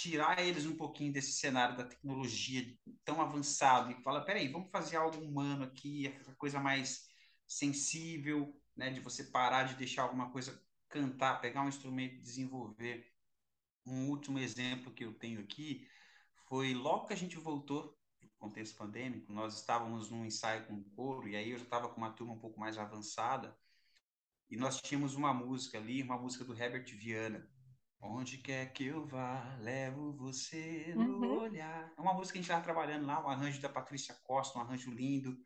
[0.00, 4.96] tirar eles um pouquinho desse cenário da tecnologia tão avançado e fala, peraí, vamos fazer
[4.96, 7.06] algo humano aqui, essa coisa mais
[7.46, 10.58] sensível, né, de você parar de deixar alguma coisa
[10.88, 13.06] cantar, pegar um instrumento e desenvolver.
[13.84, 15.86] Um último exemplo que eu tenho aqui
[16.48, 21.28] foi logo que a gente voltou do contexto pandêmico, nós estávamos num ensaio com coro
[21.28, 23.54] e aí eu estava com uma turma um pouco mais avançada
[24.48, 27.46] e nós tínhamos uma música ali, uma música do Herbert Viana,
[28.02, 31.40] Onde quer que eu vá, levo você no uhum.
[31.40, 31.92] olhar.
[31.96, 34.62] É uma música que a gente estava trabalhando lá, um arranjo da Patrícia Costa, um
[34.62, 35.38] arranjo lindo.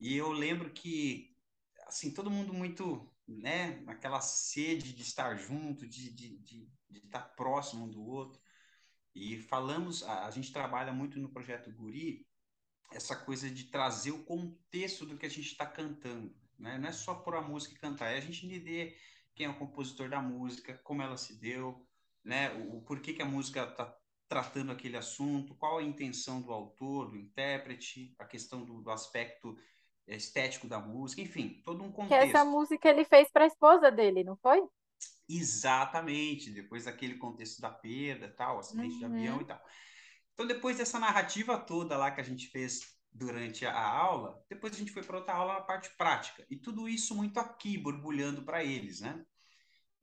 [0.00, 1.36] E eu lembro que,
[1.88, 7.22] assim, todo mundo muito, né, aquela sede de estar junto, de, de, de, de estar
[7.34, 8.40] próximo um do outro.
[9.12, 12.24] E falamos, a, a gente trabalha muito no projeto Guri,
[12.92, 16.32] essa coisa de trazer o contexto do que a gente está cantando.
[16.56, 16.78] Né?
[16.78, 18.96] Não é só por a música cantar, é a gente entender
[19.38, 21.86] quem é o compositor da música, como ela se deu,
[22.24, 22.52] né?
[22.54, 23.96] O, o porquê que a música está
[24.26, 29.56] tratando aquele assunto, qual a intenção do autor, do intérprete, a questão do, do aspecto
[30.08, 32.20] estético da música, enfim, todo um contexto.
[32.20, 34.60] Que essa música ele fez para a esposa dele, não foi?
[35.28, 38.98] Exatamente, depois daquele contexto da perda, tal, acidente uhum.
[38.98, 39.62] de avião e tal.
[40.34, 44.76] Então, depois dessa narrativa toda lá que a gente fez durante a aula, depois a
[44.76, 46.46] gente foi para outra aula na parte prática.
[46.50, 49.24] E tudo isso muito aqui, borbulhando para eles, né?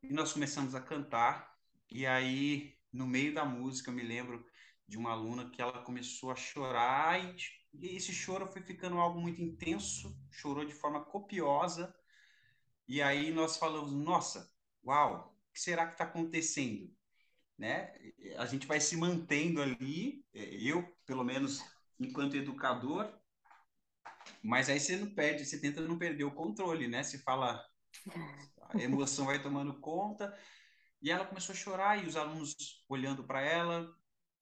[0.03, 1.55] E nós começamos a cantar,
[1.89, 4.45] e aí, no meio da música, eu me lembro
[4.87, 7.35] de uma aluna que ela começou a chorar, e,
[7.73, 11.93] e esse choro foi ficando algo muito intenso, chorou de forma copiosa,
[12.87, 14.51] e aí nós falamos, nossa,
[14.83, 16.93] uau, o que será que está acontecendo?
[17.57, 17.93] Né?
[18.37, 21.63] A gente vai se mantendo ali, eu, pelo menos,
[21.99, 23.11] enquanto educador,
[24.41, 27.03] mas aí você não perde, você tenta não perder o controle, né?
[27.03, 27.63] Se fala,
[28.61, 30.37] a emoção vai tomando conta,
[31.01, 33.87] e ela começou a chorar e os alunos olhando para ela,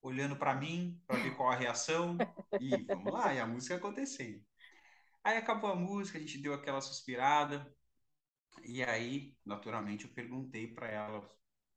[0.02, 2.18] olhando para mim, para ver qual a reação,
[2.60, 4.44] e vamos lá, e a música acontecendo.
[5.24, 7.74] Aí acabou a música, a gente deu aquela suspirada,
[8.62, 11.30] e aí, naturalmente, eu perguntei para ela: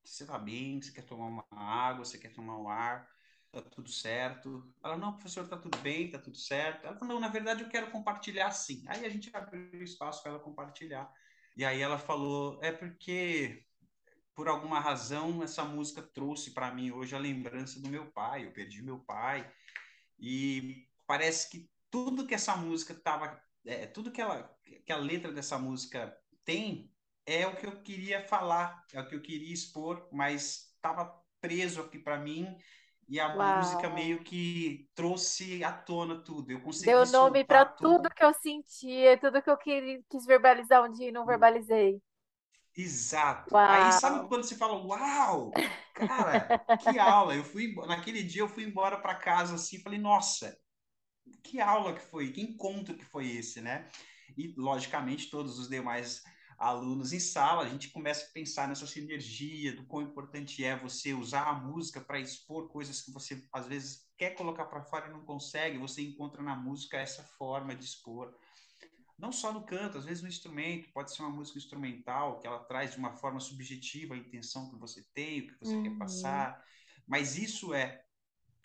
[0.05, 0.81] você está bem?
[0.81, 2.05] Você quer tomar uma água?
[2.05, 3.09] Você quer tomar um ar?
[3.63, 4.73] Tá tudo certo.
[4.83, 6.87] Ela, não, professor, tá tudo bem, tá tudo certo.
[6.87, 8.85] Ela falou, não, na verdade eu quero compartilhar sim.
[8.87, 11.11] Aí a gente abriu espaço para ela compartilhar.
[11.57, 13.65] E aí ela falou, é porque
[14.35, 18.47] por alguma razão essa música trouxe para mim hoje a lembrança do meu pai.
[18.47, 19.51] Eu perdi meu pai
[20.19, 25.33] e parece que tudo que essa música tava, é, tudo que ela, que a letra
[25.33, 26.15] dessa música
[26.45, 26.93] tem
[27.25, 31.81] é o que eu queria falar, é o que eu queria expor, mas estava preso
[31.81, 32.57] aqui para mim
[33.09, 33.59] e a Uau.
[33.59, 36.51] música meio que trouxe à tona tudo.
[36.51, 40.85] Eu consegui Deu nome para tudo que eu sentia, tudo que eu queria, quis verbalizar
[40.85, 41.27] um dia e não hum.
[41.27, 42.01] verbalizei.
[42.77, 43.55] Exato.
[43.55, 43.65] Uau.
[43.69, 45.51] Aí sabe quando você fala, uau,
[45.95, 47.35] cara, que aula.
[47.35, 50.57] Eu fui naquele dia eu fui embora para casa assim, falei, nossa,
[51.43, 53.89] que aula que foi, que encontro que foi esse, né?
[54.37, 56.23] E logicamente todos os demais
[56.59, 61.13] alunos em sala, a gente começa a pensar nessa sinergia, do quão importante é você
[61.13, 65.13] usar a música para expor coisas que você às vezes quer colocar para fora e
[65.13, 68.35] não consegue, você encontra na música essa forma de expor.
[69.19, 72.65] não só no canto, às vezes no instrumento, pode ser uma música instrumental, que ela
[72.65, 75.83] traz de uma forma subjetiva a intenção que você tem, o que você uhum.
[75.83, 76.65] quer passar,
[77.07, 78.05] mas isso é,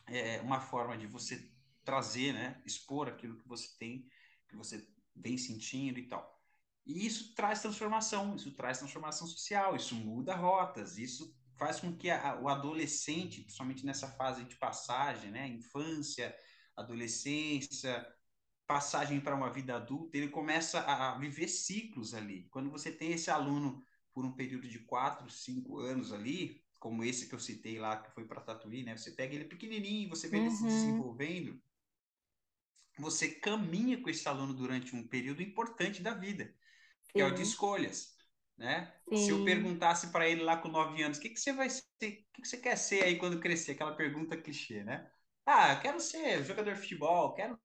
[0.07, 1.51] é uma forma de você
[1.83, 4.07] trazer, né, expor aquilo que você tem,
[4.47, 6.40] que você vem sentindo e tal.
[6.85, 12.09] E isso traz transformação, isso traz transformação social, isso muda rotas, isso faz com que
[12.09, 16.35] a, o adolescente, principalmente nessa fase de passagem, né, infância,
[16.75, 18.05] adolescência,
[18.65, 22.47] passagem para uma vida adulta, ele começa a viver ciclos ali.
[22.49, 27.27] Quando você tem esse aluno por um período de quatro, cinco anos ali, como esse
[27.27, 28.97] que eu citei lá, que foi para Tatuí, né?
[28.97, 30.45] Você pega ele pequenininho, você vê uhum.
[30.45, 30.69] ele se uhum.
[30.69, 31.61] desenvolvendo,
[32.97, 36.53] você caminha com esse aluno durante um período importante da vida,
[37.13, 37.21] que Sim.
[37.21, 38.15] é o de escolhas,
[38.57, 38.93] né?
[39.13, 41.81] Se eu perguntasse para ele lá com nove anos, o que, que você vai ser,
[41.81, 43.73] o que, que você quer ser aí quando crescer?
[43.73, 45.11] Aquela pergunta clichê, né?
[45.45, 47.59] Ah, quero ser jogador de futebol, quero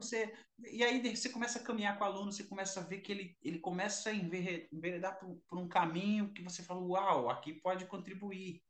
[0.00, 0.38] ser.
[0.70, 3.36] E aí você começa a caminhar com o aluno, você começa a ver que ele,
[3.42, 8.62] ele começa a enveredar por, por um caminho que você fala, uau, aqui pode contribuir.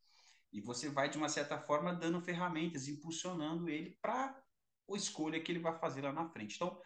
[0.52, 4.38] E você vai, de uma certa forma, dando ferramentas, impulsionando ele para
[4.90, 6.56] a escolha que ele vai fazer lá na frente.
[6.56, 6.78] Então,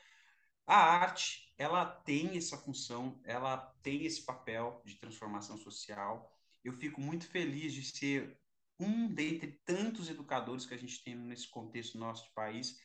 [0.67, 6.31] a arte, ela tem essa função, ela tem esse papel de transformação social.
[6.65, 8.39] Eu fico muito feliz de ser
[8.79, 12.79] um dentre tantos educadores que a gente tem nesse contexto nosso de país,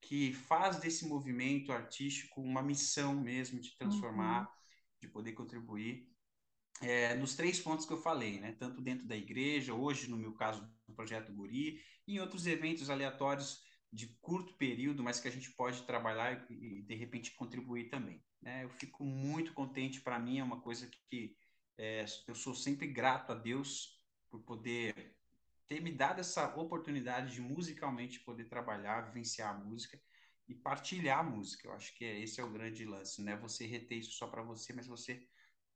[0.00, 4.46] que faz desse movimento artístico uma missão mesmo de transformar, uhum.
[5.00, 6.08] de poder contribuir
[6.80, 8.52] é, nos três pontos que eu falei, né?
[8.52, 12.90] Tanto dentro da igreja, hoje no meu caso do projeto Guri, e em outros eventos
[12.90, 18.22] aleatórios de curto período, mas que a gente pode trabalhar e, de repente contribuir também.
[18.40, 18.64] Né?
[18.64, 20.00] Eu fico muito contente.
[20.00, 21.36] Para mim é uma coisa que,
[21.76, 23.98] é, eu sou sempre grato a Deus
[24.30, 25.16] por poder
[25.66, 30.00] ter me dado essa oportunidade de musicalmente poder trabalhar, vivenciar a música
[30.46, 31.68] e partilhar a música.
[31.68, 34.26] Eu acho que é, esse é o grande lance, não é você reter isso só
[34.26, 35.26] para você, mas você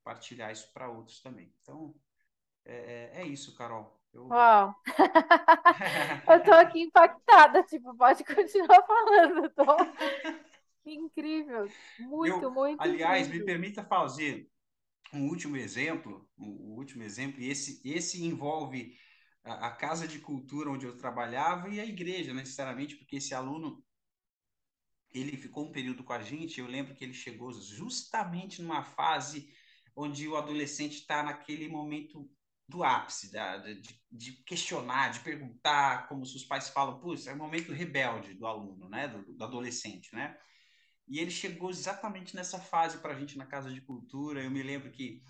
[0.03, 1.55] partilhar isso para outros também.
[1.61, 1.95] Então,
[2.65, 4.02] é, é, é isso, Carol.
[4.13, 4.27] Eu...
[4.27, 4.75] Uau!
[6.29, 9.65] eu tô aqui impactada, tipo, pode continuar falando, tô...
[10.85, 11.69] Incrível,
[12.01, 12.81] muito, eu, muito.
[12.81, 13.47] Aliás, incrível.
[13.47, 14.51] me permita fazer
[15.13, 18.99] um último exemplo, um último exemplo, e esse, esse envolve
[19.45, 23.85] a, a, casa de cultura onde eu trabalhava e a igreja, necessariamente, porque esse aluno
[25.15, 26.59] ele ficou um período com a gente.
[26.59, 29.53] Eu lembro que ele chegou justamente numa fase
[29.95, 32.29] onde o adolescente está naquele momento
[32.69, 37.37] do ápice, da, de, de, questionar, de perguntar, como os pais falam, putz, é o
[37.37, 40.37] momento rebelde do aluno, né, do, do adolescente, né?
[41.09, 44.43] E ele chegou exatamente nessa fase para a gente na Casa de Cultura.
[44.43, 45.23] Eu me lembro que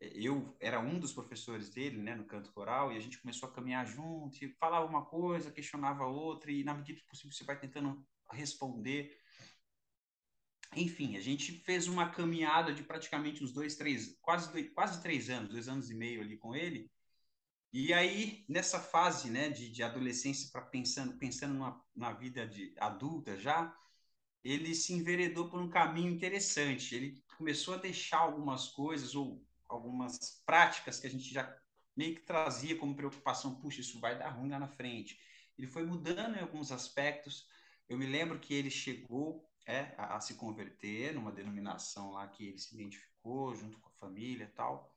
[0.00, 3.52] eu era um dos professores dele, né, no canto coral, e a gente começou a
[3.52, 8.04] caminhar junto, falava uma coisa, questionava outra, e na medida do possível você vai tentando
[8.32, 9.19] responder.
[10.76, 15.28] Enfim, a gente fez uma caminhada de praticamente uns dois, três, quase, dois, quase três
[15.28, 16.90] anos, dois anos e meio ali com ele.
[17.72, 22.74] E aí, nessa fase, né, de, de adolescência para pensando, pensando numa, na vida de
[22.78, 23.76] adulta já,
[24.44, 26.94] ele se enveredou por um caminho interessante.
[26.94, 31.56] Ele começou a deixar algumas coisas ou algumas práticas que a gente já
[31.96, 35.18] meio que trazia como preocupação, puxa, isso vai dar ruim lá na frente.
[35.58, 37.46] Ele foi mudando em alguns aspectos.
[37.88, 42.48] Eu me lembro que ele chegou é, a, a, se converter numa denominação lá que
[42.48, 44.94] ele se identificou junto com a família e tal.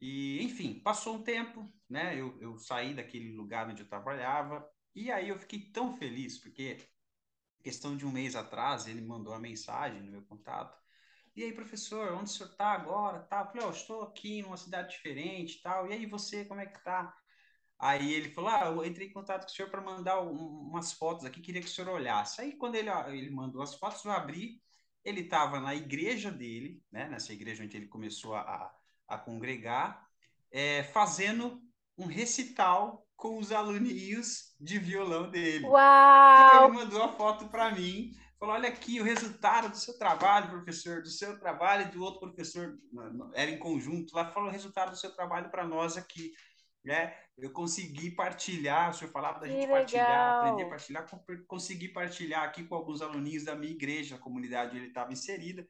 [0.00, 2.18] E, enfim, passou um tempo, né?
[2.18, 6.78] Eu, eu saí daquele lugar onde eu trabalhava e aí eu fiquei tão feliz porque
[7.62, 10.84] questão de um mês atrás ele mandou uma mensagem no meu contato
[11.36, 13.20] e aí, professor, onde o senhor está agora?
[13.24, 13.40] Tá?
[13.40, 15.88] Eu falei, oh, estou aqui numa cidade diferente tal.
[15.88, 17.12] E aí, você, como é que tá?
[17.78, 20.92] Aí ele falou, ah, eu entrei em contato com o senhor para mandar um, umas
[20.92, 22.40] fotos aqui, queria que o senhor olhasse.
[22.40, 24.62] Aí, quando ele, ele mandou as fotos, eu abri,
[25.04, 28.72] ele estava na igreja dele, né, nessa igreja onde ele começou a,
[29.08, 30.06] a congregar,
[30.50, 31.60] é, fazendo
[31.98, 35.66] um recital com os aluninhos de violão dele.
[35.66, 36.64] Uau!
[36.64, 38.12] Ele mandou a foto para mim
[38.44, 42.20] falou: olha aqui o resultado do seu trabalho, professor, do seu trabalho e do outro
[42.20, 42.78] professor,
[43.32, 46.32] era em conjunto, lá falou o resultado do seu trabalho para nós aqui.
[46.84, 47.16] Né?
[47.36, 49.76] Eu consegui partilhar, o senhor falava da que gente legal.
[49.78, 51.06] partilhar, aprender a partilhar,
[51.46, 55.66] consegui partilhar aqui com alguns aluninhos da minha igreja, a comunidade onde ele estava inserida.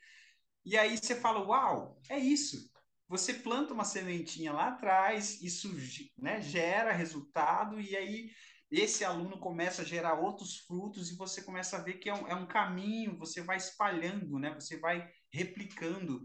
[0.64, 2.68] E aí você fala: uau, é isso.
[3.08, 5.70] Você planta uma sementinha lá atrás, isso
[6.18, 8.30] né, gera resultado, e aí
[8.70, 12.26] esse aluno começa a gerar outros frutos e você começa a ver que é um,
[12.26, 14.52] é um caminho, você vai espalhando, né?
[14.54, 16.24] Você vai replicando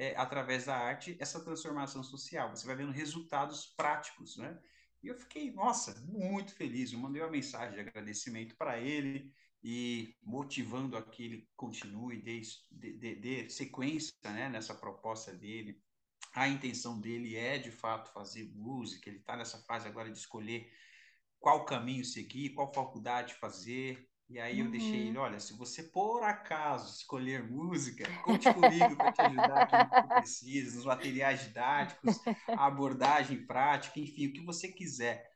[0.00, 2.48] é, através da arte essa transformação social.
[2.48, 4.58] Você vai vendo resultados práticos, né?
[5.02, 6.90] E eu fiquei, nossa, muito feliz.
[6.90, 9.30] Eu mandei uma mensagem de agradecimento para ele
[9.62, 12.40] e motivando a que ele continue, dê,
[12.70, 15.78] dê, dê sequência né, nessa proposta dele.
[16.34, 20.72] A intenção dele é, de fato, fazer música, ele está nessa fase agora de escolher
[21.38, 24.09] qual caminho seguir, qual faculdade fazer.
[24.30, 24.70] E aí eu uhum.
[24.70, 29.76] deixei ele, olha, se você por acaso escolher música, conte comigo para te ajudar aqui
[29.76, 35.28] no que precisa, nos materiais didáticos, a abordagem prática, enfim, o que você quiser.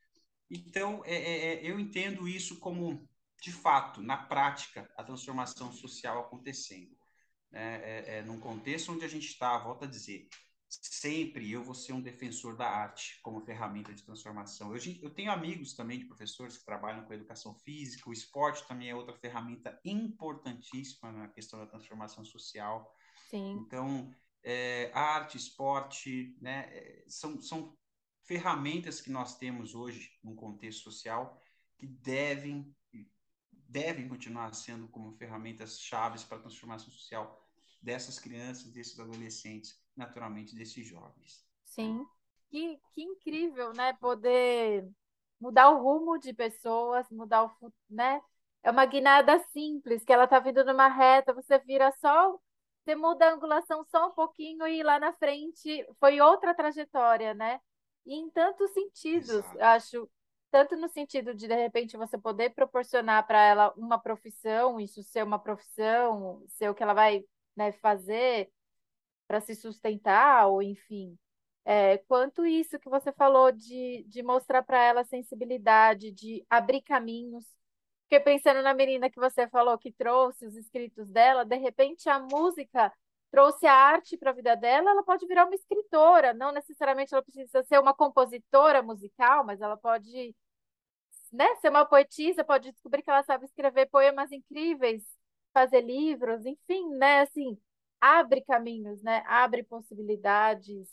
[0.49, 3.09] Então, é, é, é eu entendo isso como
[3.45, 6.97] de fato, na prática, a transformação social acontecendo.
[7.51, 7.81] Né?
[7.83, 10.29] É, é, num contexto onde a gente está, volto a dizer,
[10.69, 14.75] sempre eu vou ser um defensor da arte como ferramenta de transformação.
[14.75, 18.91] Eu, eu tenho amigos também de professores que trabalham com educação física, o esporte também
[18.91, 22.93] é outra ferramenta importantíssima na questão da transformação social.
[23.31, 23.53] Sim.
[23.61, 24.13] Então,
[24.43, 27.77] é, arte, esporte, né, é, são, são
[28.25, 31.41] ferramentas que nós temos hoje num contexto social
[31.77, 32.75] que devem
[33.67, 37.44] devem continuar sendo como ferramentas chaves para a transformação social
[37.85, 41.45] dessas crianças, desses adolescentes, naturalmente desses jovens.
[41.65, 42.07] Sim,
[42.51, 43.93] que, que incrível, né?
[43.95, 44.89] Poder
[45.41, 48.21] mudar o rumo de pessoas, mudar o, né?
[48.63, 52.39] É uma guinada simples, que ela está vindo numa reta, você vira só,
[52.83, 57.61] você muda a angulação só um pouquinho e lá na frente foi outra trajetória, né?
[58.07, 59.61] E em tantos sentidos, Exato.
[59.61, 60.11] acho
[60.51, 65.25] tanto no sentido de de repente você poder proporcionar para ela uma profissão, isso ser
[65.25, 67.25] uma profissão, ser o que ela vai
[67.57, 68.51] né, fazer
[69.27, 71.19] para se sustentar, ou enfim,
[71.65, 77.45] é, quanto isso que você falou de, de mostrar para ela sensibilidade, de abrir caminhos.
[78.03, 82.21] Porque pensando na menina que você falou que trouxe os escritos dela, de repente a
[82.21, 82.93] música
[83.31, 87.23] trouxe a arte para a vida dela, ela pode virar uma escritora, não necessariamente ela
[87.23, 90.35] precisa ser uma compositora musical, mas ela pode
[91.33, 95.03] né, ser uma poetisa, pode descobrir que ela sabe escrever poemas incríveis,
[95.55, 97.59] fazer livros, enfim, né, assim,
[98.01, 100.91] abre caminhos, né, abre possibilidades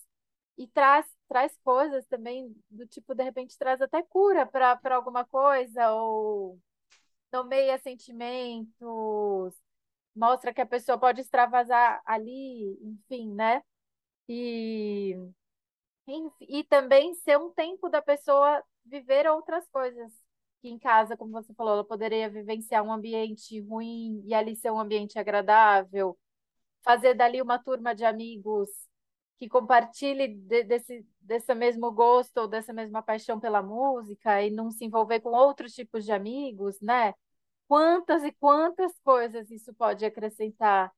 [0.58, 5.26] e traz traz coisas também do tipo de repente traz até cura para para alguma
[5.26, 6.60] coisa ou
[7.32, 9.54] nomeia sentimentos,
[10.16, 13.64] mostra que a pessoa pode extravasar ali, enfim, né?
[14.30, 15.18] E
[16.42, 20.12] e também ser um tempo da pessoa viver outras coisas,
[20.62, 24.72] que em casa, como você falou, ela poderia vivenciar um ambiente ruim e ali ser
[24.72, 26.18] um ambiente agradável,
[26.84, 28.70] fazer dali uma turma de amigos
[29.38, 34.72] que compartilhe de, desse, desse mesmo gosto ou dessa mesma paixão pela música e não
[34.72, 37.14] se envolver com outros tipos de amigos, né?
[37.68, 40.92] Quantas e quantas coisas isso pode acrescentar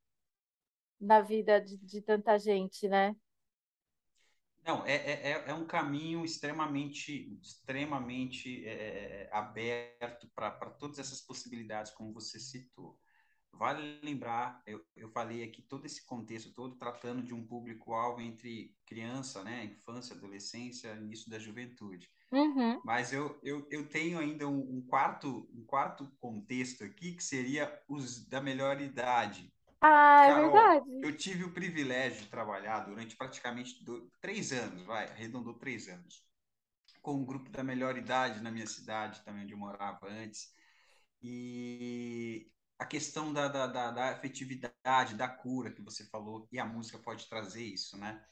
[0.99, 3.15] na vida de, de tanta gente, né?
[4.65, 11.91] Não, é, é, é, é um caminho extremamente, extremamente é, aberto para todas essas possibilidades,
[11.91, 12.97] como você citou.
[13.51, 18.75] Vale lembrar, eu, eu falei aqui todo esse contexto todo tratando de um público-alvo entre
[18.85, 22.09] criança, né, infância, adolescência, início da juventude.
[22.31, 22.81] Uhum.
[22.83, 27.79] Mas eu, eu, eu tenho ainda um, um, quarto, um quarto contexto aqui, que seria
[27.87, 29.52] os da melhor idade,
[29.83, 30.99] ah, é Carol, é verdade.
[31.03, 36.25] Eu tive o privilégio de trabalhar durante praticamente dois, três anos, vai, arredondou três anos,
[37.01, 40.53] com um grupo da melhor idade na minha cidade, também onde eu morava antes.
[41.21, 46.65] E a questão da, da, da, da afetividade, da cura que você falou, e a
[46.65, 48.23] música pode trazer isso, né?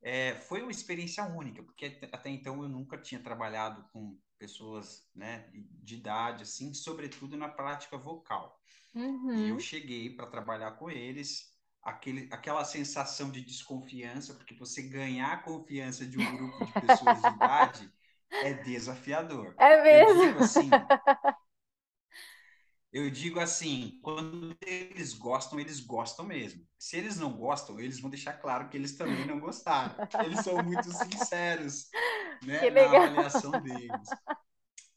[0.00, 5.48] É, foi uma experiência única, porque até então eu nunca tinha trabalhado com pessoas né,
[5.52, 8.60] de idade, assim, sobretudo na prática vocal.
[8.94, 9.46] Uhum.
[9.46, 15.32] E eu cheguei para trabalhar com eles, aquele, aquela sensação de desconfiança, porque você ganhar
[15.32, 17.92] a confiança de um grupo de pessoas de idade
[18.30, 19.54] é desafiador.
[19.58, 20.22] É mesmo?
[20.22, 20.70] Eu digo assim,
[22.92, 26.66] eu digo assim, quando eles gostam, eles gostam mesmo.
[26.78, 29.94] Se eles não gostam, eles vão deixar claro que eles também não gostaram.
[30.24, 31.90] Eles são muito sinceros
[32.42, 34.08] né, na avaliação deles.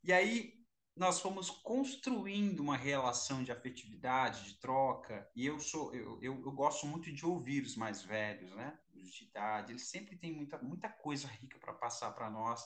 [0.04, 0.54] E aí,
[0.96, 6.52] nós fomos construindo uma relação de afetividade, de troca, e eu sou eu, eu, eu,
[6.52, 10.58] gosto muito de ouvir os mais velhos, né, os de idade, eles sempre têm muita,
[10.60, 12.62] muita coisa rica para passar para nós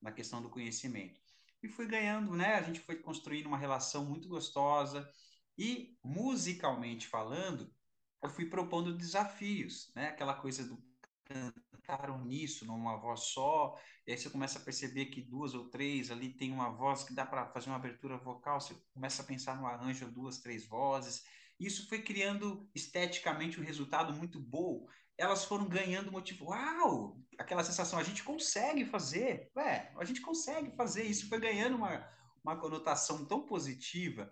[0.00, 1.25] na questão do conhecimento.
[1.66, 5.10] E fui ganhando, né, a gente foi construindo uma relação muito gostosa,
[5.58, 7.74] e musicalmente falando,
[8.22, 10.80] eu fui propondo desafios, né, aquela coisa do
[11.24, 16.12] cantar uníssono, numa voz só, e aí você começa a perceber que duas ou três
[16.12, 19.56] ali tem uma voz que dá para fazer uma abertura vocal, você começa a pensar
[19.60, 21.24] no arranjo duas, três vozes.
[21.58, 24.86] Isso foi criando esteticamente um resultado muito bom.
[25.18, 26.46] Elas foram ganhando motivo.
[26.46, 27.18] Uau!
[27.38, 29.50] Aquela sensação, a gente consegue fazer.
[29.56, 31.04] Ué, a gente consegue fazer.
[31.04, 32.06] Isso foi ganhando uma,
[32.42, 34.30] uma conotação tão positiva,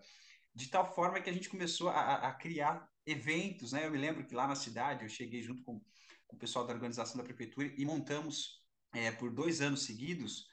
[0.54, 3.86] de tal forma que a gente começou a, a criar eventos, né?
[3.86, 5.80] Eu me lembro que lá na cidade eu cheguei junto com,
[6.26, 8.62] com o pessoal da organização da prefeitura e montamos
[8.94, 10.48] é, por dois anos seguidos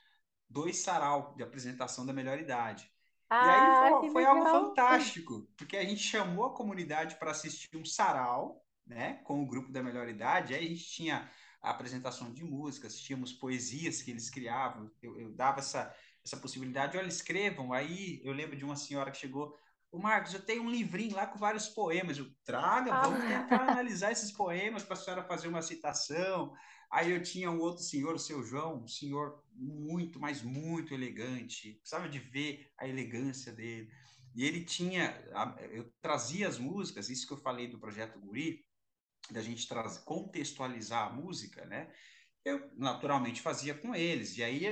[0.52, 2.92] dois sarau de apresentação da melhor idade.
[3.30, 7.32] Ah, e aí ah, foi, foi algo fantástico, porque a gente chamou a comunidade para
[7.32, 8.62] assistir um sarau,
[8.92, 10.54] né, com o grupo da melhor idade.
[10.54, 11.30] Aí a gente tinha
[11.62, 14.92] a apresentação de músicas, tínhamos poesias que eles criavam.
[15.02, 16.98] Eu, eu dava essa, essa possibilidade.
[16.98, 17.72] Olha, escrevam.
[17.72, 19.56] Aí eu lembro de uma senhora que chegou.
[19.92, 22.18] O Marcos, eu tenho um livrinho lá com vários poemas.
[22.18, 23.44] Eu traga, vamos ah.
[23.44, 26.54] tentar analisar esses poemas para a senhora fazer uma citação.
[26.90, 31.76] Aí eu tinha um outro senhor, o seu João, um senhor muito, mas muito elegante.
[31.76, 33.90] Precisava de ver a elegância dele.
[34.34, 35.14] E ele tinha,
[35.72, 38.66] eu trazia as músicas, isso que eu falei do projeto Guri,
[39.32, 41.92] da gente trazer, contextualizar a música, né?
[42.44, 44.38] Eu naturalmente fazia com eles.
[44.38, 44.66] E aí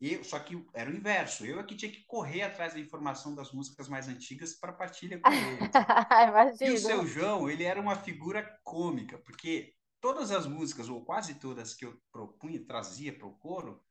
[0.00, 1.46] eu, só que era o inverso.
[1.46, 5.20] Eu é que tinha que correr atrás da informação das músicas mais antigas para partilhar
[5.20, 5.70] com eles.
[6.60, 11.34] e o seu João, ele era uma figura cômica, porque todas as músicas, ou quase
[11.34, 13.82] todas que eu propunha, trazia para o coro,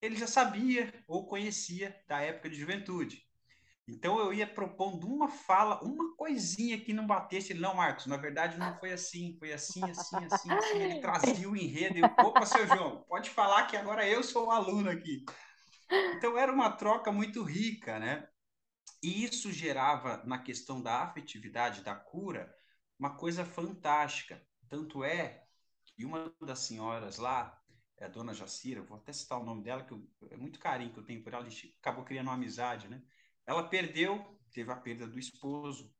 [0.00, 3.22] ele já sabia ou conhecia da época de juventude.
[3.88, 7.52] Então eu ia propondo uma fala, uma coisinha que não batesse.
[7.52, 10.78] Ele, não, Marcos, na verdade não foi assim, foi assim, assim, assim, assim.
[10.78, 14.50] Ele trazia o enredo eu, opa, seu João, pode falar que agora eu sou o
[14.50, 15.24] aluno aqui.
[16.16, 18.28] Então era uma troca muito rica, né?
[19.02, 22.54] E isso gerava, na questão da afetividade, da cura,
[22.98, 24.40] uma coisa fantástica.
[24.68, 25.42] Tanto é
[26.00, 27.60] e uma das senhoras lá,
[27.98, 30.92] é a dona Jacira, vou até citar o nome dela, que eu, é muito carinho
[30.92, 33.02] que eu tenho por ela, a gente acabou criando uma amizade, né?
[33.46, 35.92] Ela perdeu, teve a perda do esposo,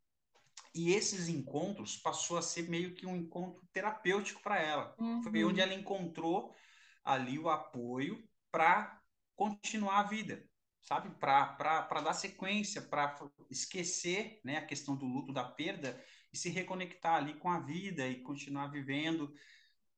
[0.74, 4.94] e esses encontros passou a ser meio que um encontro terapêutico para ela.
[4.98, 5.22] Uhum.
[5.22, 6.54] Foi onde ela encontrou
[7.02, 8.22] ali o apoio
[8.52, 9.00] para
[9.34, 10.44] continuar a vida,
[10.82, 11.10] sabe?
[11.18, 13.18] Para dar sequência, para
[13.50, 16.00] esquecer né, a questão do luto, da perda
[16.32, 19.34] e se reconectar ali com a vida e continuar vivendo.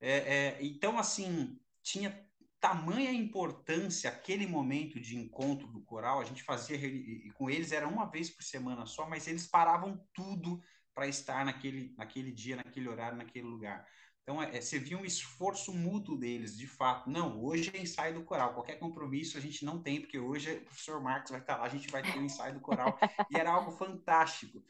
[0.01, 2.27] É, é, então, assim, tinha
[2.63, 6.21] tamanha importância aquele momento de encontro do coral.
[6.21, 10.01] A gente fazia e com eles era uma vez por semana só, mas eles paravam
[10.15, 10.63] tudo
[10.95, 13.85] para estar naquele, naquele dia, naquele horário, naquele lugar.
[14.23, 17.11] Então, é, você via um esforço mútuo deles, de fato.
[17.11, 18.55] Não, hoje é ensaio do coral.
[18.55, 21.69] Qualquer compromisso a gente não tem, porque hoje o professor Marcos vai estar lá, a
[21.69, 22.97] gente vai ter o um ensaio do coral.
[23.29, 24.63] e era algo fantástico.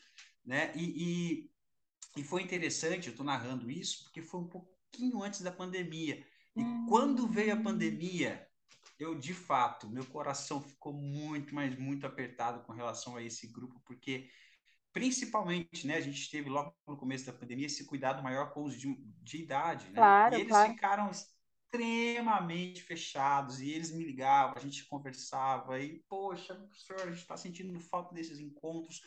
[0.42, 0.72] Né?
[0.74, 1.50] E,
[2.16, 6.24] e, e foi interessante, eu estou narrando isso, porque foi um pouquinho antes da pandemia.
[6.54, 6.86] E hum.
[6.88, 8.46] quando veio a pandemia,
[8.98, 13.80] eu de fato, meu coração ficou muito, mas muito apertado com relação a esse grupo,
[13.84, 14.28] porque
[14.92, 18.78] principalmente, né, a gente teve logo no começo da pandemia esse cuidado maior com os
[18.78, 19.94] de, de idade, né?
[19.94, 20.72] Claro, e eles claro.
[20.72, 27.20] ficaram extremamente fechados e eles me ligavam, a gente conversava e, poxa, professor, a gente
[27.20, 29.00] está sentindo falta desses encontros.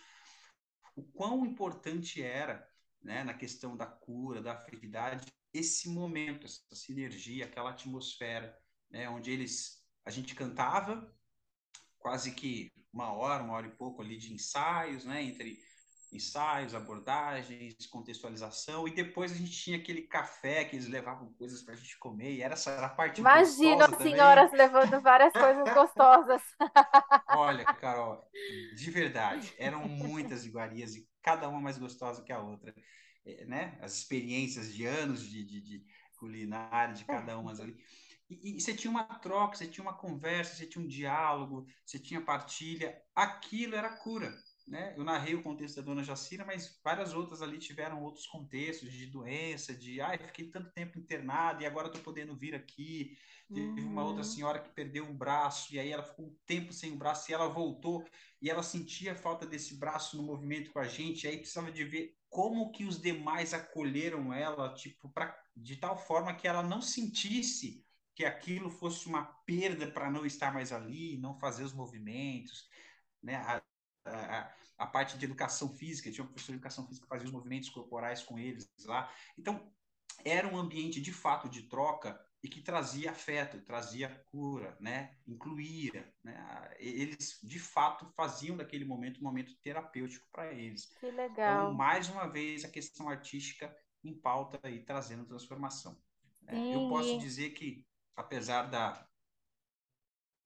[0.96, 2.68] O quão importante era,
[3.02, 8.58] né, na questão da cura, da afetividade, esse momento, essa sinergia, aquela atmosfera,
[8.90, 11.14] né, onde eles, a gente cantava
[11.98, 15.60] quase que uma hora, uma hora e pouco ali de ensaios, né, entre
[16.16, 21.74] ensaios, abordagens, contextualização, e depois a gente tinha aquele café que eles levavam coisas para
[21.74, 25.74] a gente comer, e era essa era a parte Imagina as senhoras levando várias coisas
[25.74, 26.42] gostosas.
[27.30, 28.28] Olha, Carol,
[28.76, 32.74] de verdade, eram muitas iguarias e cada uma mais gostosa que a outra.
[33.26, 35.86] É, né, as experiências de anos de, de, de
[36.16, 37.76] culinária de cada uma ali.
[38.30, 42.00] E, e, você tinha uma troca, você tinha uma conversa, você tinha um diálogo, você
[42.00, 43.00] tinha partilha.
[43.16, 44.34] Aquilo era cura.
[44.68, 44.96] Né?
[44.98, 49.06] Eu narrei o contexto da dona Jacira, mas várias outras ali tiveram outros contextos de
[49.06, 53.16] doença, de ai, fiquei tanto tempo internado e agora estou podendo vir aqui.
[53.54, 54.24] Teve uma outra uhum.
[54.24, 57.34] senhora que perdeu um braço e aí ela ficou um tempo sem o braço e
[57.34, 58.04] ela voltou
[58.42, 61.26] e ela sentia a falta desse braço no movimento com a gente.
[61.26, 65.96] E aí precisava de ver como que os demais acolheram ela, tipo, pra, de tal
[65.96, 67.86] forma que ela não sentisse
[68.16, 72.68] que aquilo fosse uma perda para não estar mais ali, não fazer os movimentos,
[73.22, 73.36] né?
[73.36, 73.62] A,
[74.06, 77.34] a, a, parte de educação física, tinha um professor de educação física que fazia os
[77.34, 79.12] movimentos corporais com eles lá.
[79.38, 79.72] Então,
[80.24, 85.18] era um ambiente de fato de troca e que trazia afeto, trazia cura, né?
[85.28, 86.14] incluía.
[86.24, 86.76] Né?
[86.78, 90.86] Eles, de fato, faziam daquele momento um momento terapêutico para eles.
[91.00, 91.64] Que legal.
[91.66, 96.00] Então, mais uma vez, a questão artística em pauta e trazendo transformação.
[96.44, 96.76] Né?
[96.76, 97.84] Eu posso dizer que,
[98.16, 99.08] apesar da,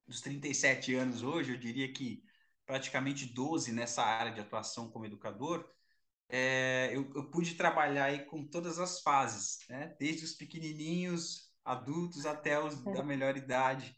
[0.08, 2.24] dos 37 anos hoje, eu diria que
[2.70, 5.68] praticamente 12 nessa área de atuação como educador,
[6.30, 9.96] é, eu, eu, pude trabalhar aí com todas as fases, né?
[10.00, 12.94] desde os pequenininhos adultos até os é.
[12.94, 13.98] da melhor idade.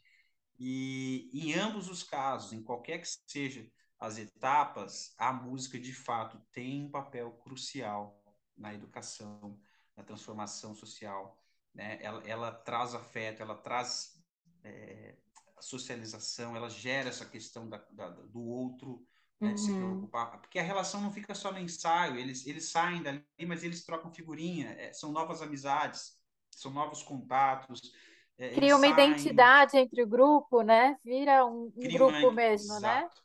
[0.58, 3.70] E em ambos os casos, em qualquer que seja
[4.00, 8.24] as etapas, a música de fato tem um papel crucial
[8.56, 9.60] na educação,
[9.94, 11.38] na transformação social.
[11.74, 11.98] Né?
[12.00, 14.18] Ela, ela traz afeto, ela traz
[14.64, 15.14] é,
[15.62, 19.06] socialização, ela gera essa questão da, da, do outro,
[19.40, 19.54] né, uhum.
[19.54, 19.78] de se uhum.
[19.78, 20.40] preocupar.
[20.40, 24.12] Porque a relação não fica só no ensaio, eles, eles saem dali, mas eles trocam
[24.12, 26.16] figurinha, é, são novas amizades,
[26.50, 27.92] são novos contatos.
[28.38, 28.92] É, Cria uma saem...
[28.92, 30.96] identidade entre o grupo, né?
[31.04, 32.32] Vira um, um grupo uma...
[32.32, 32.98] mesmo, né?
[33.00, 33.16] Exato.
[33.16, 33.22] né?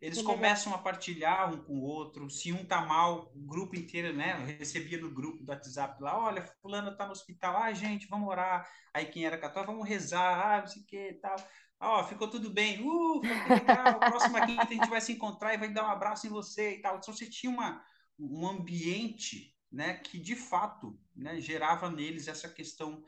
[0.00, 2.30] Eles começam a partilhar um com o outro.
[2.30, 4.34] Se um tá mal, o grupo inteiro, né?
[4.40, 8.26] Eu recebia no grupo do WhatsApp lá, olha, fulano tá no hospital, ah, gente, vamos
[8.26, 8.66] orar.
[8.94, 11.36] Aí quem era católico, vamos rezar, ah, não sei o que tal.
[11.78, 15.54] Ó, oh, ficou tudo bem, uh, que legal, próxima quinta a gente vai se encontrar
[15.54, 16.96] e vai dar um abraço em você e tal.
[16.96, 17.82] Então você tinha uma,
[18.18, 23.02] um ambiente, né, que de fato, né, gerava neles essa questão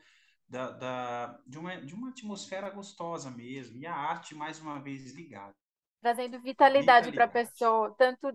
[0.47, 5.11] da, da, de, uma, de uma atmosfera gostosa mesmo, e a arte mais uma vez
[5.13, 5.55] ligada
[6.03, 8.29] trazendo vitalidade para a pessoa, tanto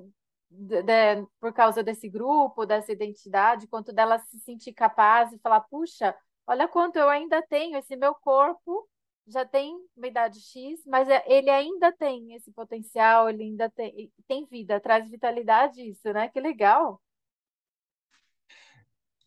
[0.51, 5.61] de, de, por causa desse grupo, dessa identidade, quanto dela se sentir capaz e falar:
[5.61, 6.17] puxa,
[6.47, 8.89] olha quanto eu ainda tenho, esse meu corpo
[9.27, 14.11] já tem uma idade X, mas é, ele ainda tem esse potencial, ele ainda tem,
[14.27, 16.29] tem vida, traz vitalidade isso, né?
[16.29, 16.99] Que legal.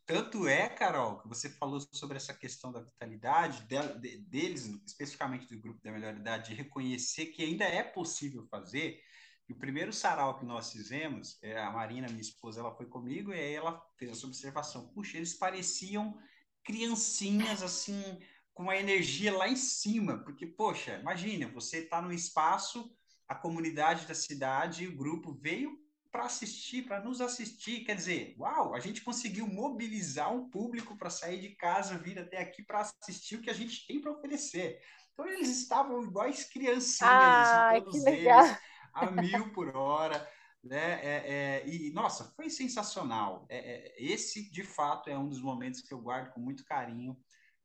[0.05, 5.61] Tanto é, Carol, que você falou sobre essa questão da vitalidade de, deles, especificamente do
[5.61, 9.01] grupo da melhor idade, de reconhecer que ainda é possível fazer.
[9.47, 13.33] E o primeiro sarau que nós fizemos, é, a Marina, minha esposa, ela foi comigo
[13.33, 14.87] e aí ela fez essa observação.
[14.89, 16.17] Puxa, eles pareciam
[16.63, 18.19] criancinhas assim,
[18.53, 22.95] com uma energia lá em cima, porque, poxa, imagina, você está no espaço,
[23.27, 25.80] a comunidade da cidade, o grupo veio
[26.11, 27.85] para assistir, para nos assistir.
[27.85, 32.39] Quer dizer, uau, a gente conseguiu mobilizar um público para sair de casa, vir até
[32.39, 34.79] aqui para assistir o que a gente tem para oferecer.
[35.13, 38.57] Então eles estavam iguais criancinhas, ah, assim, todos eles,
[38.93, 40.29] a mil por hora.
[40.63, 40.99] Né?
[41.01, 43.45] É, é, e nossa, foi sensacional.
[43.49, 47.17] É, é, esse de fato é um dos momentos que eu guardo com muito carinho.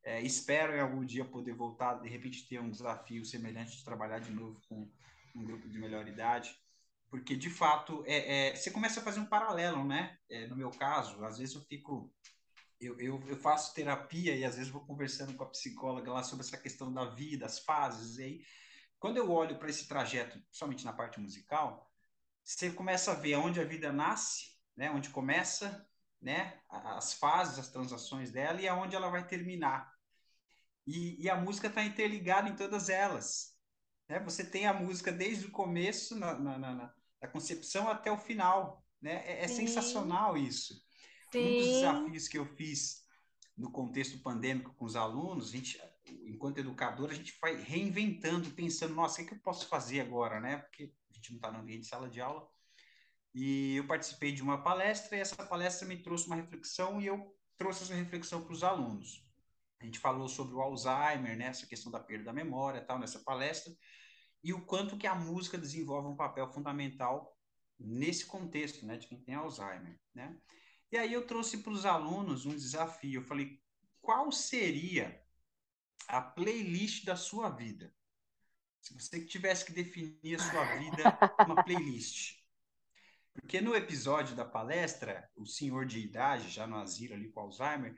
[0.05, 4.20] É, espero em algum dia poder voltar, de repente ter um desafio semelhante de trabalhar
[4.20, 4.88] de novo com
[5.34, 6.57] um grupo de melhor idade
[7.11, 10.18] porque de fato é, é, você começa a fazer um paralelo, né?
[10.28, 12.12] É, no meu caso, às vezes eu fico,
[12.80, 16.44] eu, eu, eu, faço terapia e às vezes vou conversando com a psicóloga lá sobre
[16.44, 18.18] essa questão da vida, as fases.
[18.18, 18.44] E aí,
[18.98, 21.90] quando eu olho para esse trajeto, somente na parte musical,
[22.44, 24.90] você começa a ver onde a vida nasce, né?
[24.90, 25.86] Onde começa,
[26.20, 26.61] né?
[26.68, 29.92] As fases, as transações dela e aonde ela vai terminar.
[30.86, 33.55] E, e a música está interligada em todas elas.
[34.09, 34.18] Né?
[34.20, 38.84] Você tem a música desde o começo, na, na, na, na concepção até o final.
[39.00, 39.22] Né?
[39.26, 40.74] É, é sensacional isso.
[41.30, 41.40] Sim.
[41.40, 43.04] Um dos desafios que eu fiz
[43.57, 45.80] no contexto pandêmico com os alunos, a gente,
[46.26, 50.00] enquanto educador, a gente vai reinventando, pensando, nossa, o que, é que eu posso fazer
[50.00, 50.59] agora, né?
[50.59, 52.46] Porque a gente não está no ambiente de sala de aula.
[53.34, 57.34] E eu participei de uma palestra e essa palestra me trouxe uma reflexão e eu
[57.57, 59.26] trouxe essa reflexão para os alunos.
[59.81, 63.18] A gente falou sobre o Alzheimer, né, essa questão da perda da memória, tal, nessa
[63.20, 63.72] palestra,
[64.43, 67.37] e o quanto que a música desenvolve um papel fundamental
[67.79, 70.37] nesse contexto, né, de quem tem Alzheimer, né?
[70.91, 73.20] E aí eu trouxe para os alunos um desafio.
[73.20, 73.61] Eu falei,
[74.01, 75.20] qual seria
[76.07, 77.93] a playlist da sua vida?
[78.81, 82.37] Se você tivesse que definir a sua vida uma playlist.
[83.35, 87.95] Porque no episódio da palestra, o senhor de idade, já no asilo ali com Alzheimer,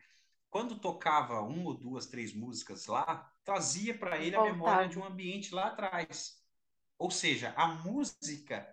[0.50, 5.04] quando tocava uma ou duas, três músicas lá, trazia para ele a memória de um
[5.04, 6.42] ambiente lá atrás.
[6.98, 8.68] Ou seja, a música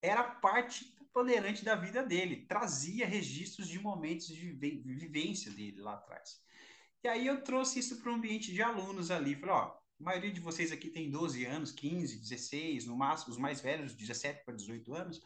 [0.00, 6.40] era parte tolerante da vida dele, trazia registros de momentos de vivência dele lá atrás.
[7.02, 10.32] E aí eu trouxe isso para o ambiente de alunos ali, falei, ó, a maioria
[10.32, 14.54] de vocês aqui tem 12 anos, 15, 16, no máximo, os mais velhos, 17 para
[14.54, 15.22] 18 anos,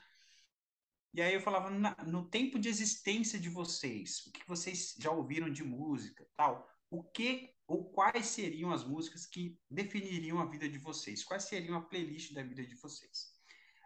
[1.14, 1.68] e aí eu falava,
[2.06, 7.02] no tempo de existência de vocês, o que vocês já ouviram de música, tal, o
[7.02, 11.22] que ou quais seriam as músicas que definiriam a vida de vocês?
[11.22, 13.30] Quais seriam a playlist da vida de vocês?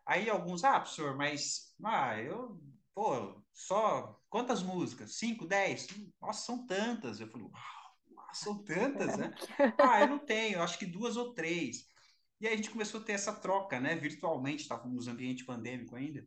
[0.05, 2.61] Aí alguns, ah, professor, mas ah, eu,
[2.95, 5.17] pô, só quantas músicas?
[5.17, 5.89] Cinco, dez?
[6.21, 7.19] Nossa, são tantas.
[7.19, 9.35] Eu falei, uau, são tantas, né?
[9.79, 11.89] ah, eu não tenho, acho que duas ou três.
[12.41, 13.97] E aí a gente começou a ter essa troca, né?
[13.97, 16.25] Virtualmente, estávamos no ambiente pandêmico ainda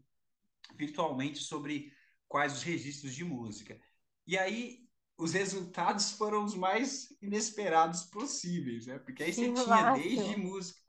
[0.76, 1.92] virtualmente sobre
[2.28, 3.80] quais os registros de música.
[4.26, 9.00] E aí os resultados foram os mais inesperados possíveis, né?
[9.00, 10.80] Porque aí você tinha desde música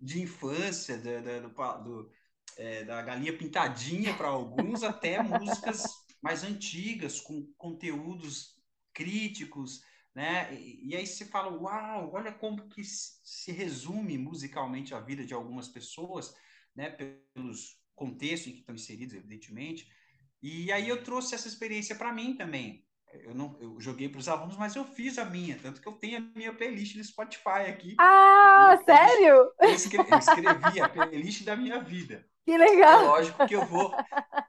[0.00, 2.10] de infância, da, da, do, do
[2.56, 5.84] é, da galinha pintadinha para alguns, até músicas
[6.22, 8.56] mais antigas, com conteúdos
[8.92, 9.82] críticos,
[10.14, 10.54] né?
[10.54, 15.34] E, e, aí você fala, uau, olha como que se resume musicalmente a vida de
[15.34, 16.34] algumas pessoas,
[16.74, 16.90] né?
[16.90, 19.90] Pelos contextos em que estão inseridos, evidentemente.
[20.40, 22.86] E aí eu trouxe essa experiência para mim também.
[23.24, 25.92] Eu não, eu joguei para os alunos, mas eu fiz a minha, tanto que eu
[25.92, 27.96] tenho a minha playlist no Spotify aqui.
[27.98, 29.50] Ah, sério?
[29.60, 32.24] Eu escrevi, eu escrevi a playlist da minha vida.
[32.44, 33.00] Que legal!
[33.00, 33.92] É lógico que eu vou,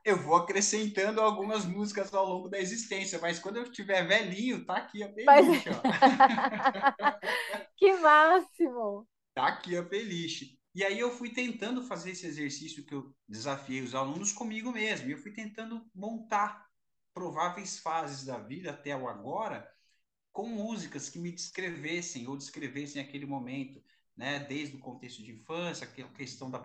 [0.06, 4.78] eu vou acrescentando algumas músicas ao longo da existência, mas quando eu estiver velhinho, tá
[4.78, 5.78] aqui a playlist, mas...
[7.76, 9.08] que máximo!
[9.34, 10.57] Tá aqui a playlist.
[10.78, 15.10] E aí eu fui tentando fazer esse exercício que eu desafiei os alunos comigo mesmo.
[15.10, 16.68] Eu fui tentando montar
[17.16, 19.68] prováveis fases da vida até o agora
[20.32, 23.84] com músicas que me descrevessem ou descrevessem aquele momento,
[24.16, 24.38] né?
[24.38, 26.60] Desde o contexto de infância, aquela questão da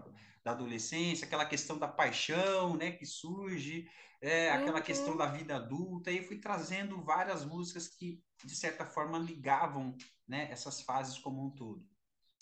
[0.44, 3.88] da adolescência, aquela questão da paixão, né, que surge,
[4.20, 4.84] é, aquela uhum.
[4.84, 9.96] questão da vida adulta, e fui trazendo várias músicas que, de certa forma, ligavam,
[10.26, 11.91] né, essas fases como um todo.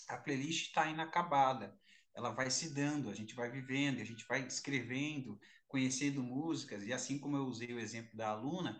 [0.07, 1.77] A playlist está inacabada,
[2.13, 6.91] ela vai se dando, a gente vai vivendo, a gente vai escrevendo, conhecendo músicas, e
[6.91, 8.79] assim como eu usei o exemplo da aluna,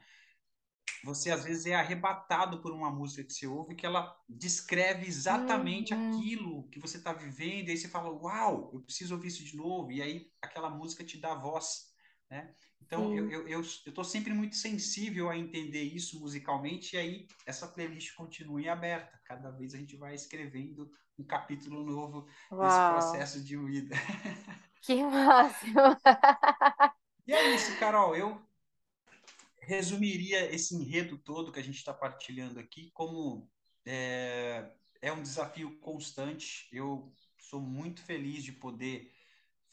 [1.04, 5.94] você às vezes é arrebatado por uma música que você ouve que ela descreve exatamente
[5.94, 6.18] uhum.
[6.18, 9.56] aquilo que você está vivendo, e aí você fala, uau, eu preciso ouvir isso de
[9.56, 11.92] novo, e aí aquela música te dá voz,
[12.30, 12.54] né?
[12.82, 17.68] Então, eu, eu, eu, eu sempre muito sensível a entender isso musicalmente, e aí essa
[17.68, 19.20] playlist continua em aberta.
[19.24, 22.64] Cada vez a gente vai escrevendo um capítulo novo uau.
[22.64, 23.96] nesse processo de vida.
[24.82, 25.80] Que máximo!
[27.28, 28.16] e é isso, Carol.
[28.16, 28.42] Eu
[29.60, 33.48] resumiria esse enredo todo que a gente está partilhando aqui como
[33.86, 36.68] é, é um desafio constante.
[36.72, 39.14] Eu sou muito feliz de poder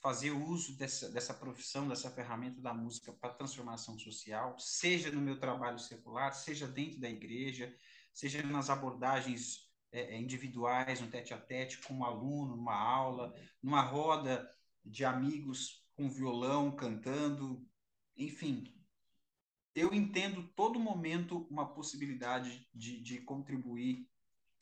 [0.00, 5.38] fazer uso dessa, dessa profissão, dessa ferramenta da música para transformação social, seja no meu
[5.38, 7.74] trabalho secular, seja dentro da igreja,
[8.12, 13.34] seja nas abordagens é, é individuais, no tete a tete, com um aluno, numa aula,
[13.62, 14.48] numa roda
[14.84, 17.66] de amigos com violão cantando,
[18.16, 18.72] enfim,
[19.74, 24.08] eu entendo todo momento uma possibilidade de, de contribuir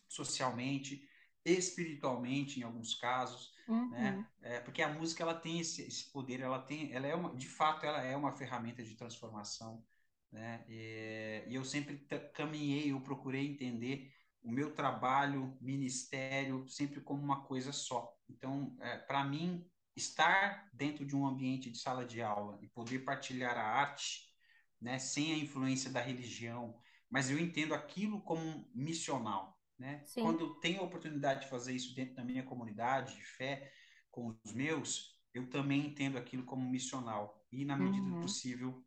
[0.09, 1.07] socialmente,
[1.53, 3.91] espiritualmente em alguns casos, uhum.
[3.91, 4.27] né?
[4.43, 7.49] É, porque a música ela tem esse, esse, poder, ela tem, ela é uma, de
[7.49, 9.85] fato, ela é uma ferramenta de transformação,
[10.31, 10.65] né?
[10.69, 17.45] E, e eu sempre caminhei, eu procurei entender o meu trabalho, ministério, sempre como uma
[17.45, 18.15] coisa só.
[18.29, 19.65] Então, é, para mim,
[19.97, 24.27] estar dentro de um ambiente de sala de aula e poder partilhar a arte
[24.81, 26.79] né, sem a influência da religião,
[27.11, 30.03] mas eu entendo aquilo como missional, né?
[30.05, 30.23] Sim.
[30.23, 33.73] Quando eu tenho a oportunidade de fazer isso dentro da minha comunidade de fé,
[34.11, 38.15] com os meus, eu também entendo aquilo como missional e na medida uhum.
[38.15, 38.83] do possível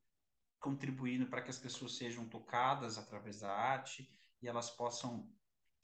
[0.59, 4.11] contribuindo para que as pessoas sejam tocadas através da arte
[4.41, 5.31] e elas possam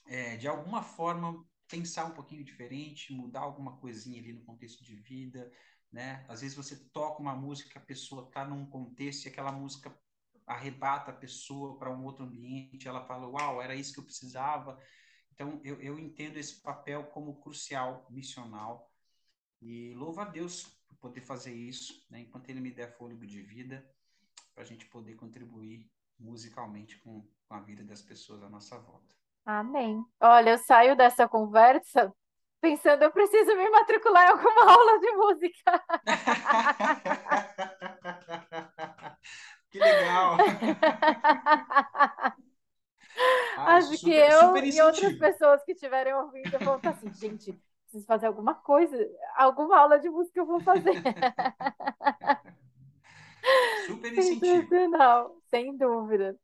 [0.07, 4.95] é, de alguma forma pensar um pouquinho diferente, mudar alguma coisinha ali no contexto de
[4.95, 5.51] vida,
[5.91, 6.25] né?
[6.27, 9.95] Às vezes você toca uma música que a pessoa está num contexto e aquela música
[10.45, 14.79] arrebata a pessoa para um outro ambiente, ela fala, uau, era isso que eu precisava.
[15.31, 18.91] Então, eu, eu entendo esse papel como crucial, missional,
[19.61, 22.19] e louvo a Deus por poder fazer isso, né?
[22.19, 23.85] enquanto Ele me der fôlego de vida,
[24.53, 29.13] para a gente poder contribuir musicalmente com, com a vida das pessoas à nossa volta.
[29.45, 30.03] Amém.
[30.19, 32.13] Olha, eu saio dessa conversa
[32.61, 35.83] pensando, eu preciso me matricular em alguma aula de música.
[39.75, 40.37] que legal!
[43.57, 47.57] Ah, Acho super, que eu e outras pessoas que estiverem ouvindo vão estar assim, gente,
[47.83, 48.97] preciso fazer alguma coisa,
[49.37, 50.91] alguma aula de música eu vou fazer.
[53.87, 54.67] Super incentivo.
[55.49, 56.37] Sem dúvida.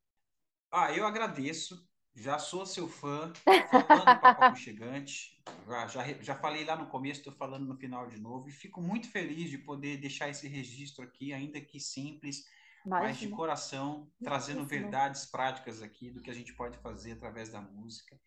[0.71, 5.41] Ah, eu agradeço já sou seu fã, falando do Papo Aconchegante.
[5.65, 8.49] Já, já, já falei lá no começo, estou falando no final de novo.
[8.49, 12.45] E fico muito feliz de poder deixar esse registro aqui, ainda que simples,
[12.85, 13.09] Imagina.
[13.09, 17.61] mas de coração, trazendo verdades práticas aqui do que a gente pode fazer através da
[17.61, 18.19] música.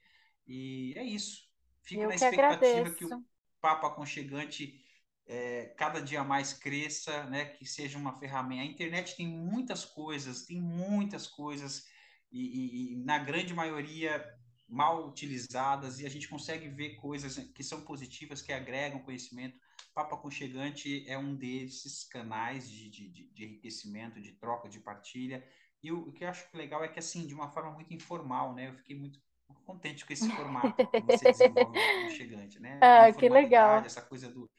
[0.46, 1.42] E é isso.
[1.82, 2.96] Fico Eu na que expectativa agradeço.
[2.96, 3.24] que o
[3.60, 4.80] Papo Aconchegante
[5.26, 7.46] é, cada dia mais cresça, né?
[7.46, 8.62] que seja uma ferramenta.
[8.62, 11.86] A internet tem muitas coisas, tem muitas coisas
[12.30, 14.24] e, e, e, na grande maioria
[14.68, 19.58] mal utilizadas e a gente consegue ver coisas que são positivas, que agregam conhecimento.
[19.94, 25.46] Papo Aconchegante é um desses canais de, de, de enriquecimento, de troca, de partilha.
[25.82, 28.54] E o, o, que eu acho legal é que, assim, de uma forma muito informal,
[28.54, 28.68] né?
[28.70, 29.20] Eu fiquei muito
[29.64, 32.80] contente com esse formato que você desenvolve no Aconchegante, né?
[32.82, 33.84] Ah, que legal.
[33.84, 34.50] Essa coisa do...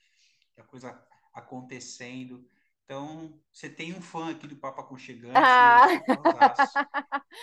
[0.57, 2.47] A coisa acontecendo
[2.85, 5.35] Então, você tem um fã aqui do Papo Aconchegante.
[5.35, 5.87] Ah.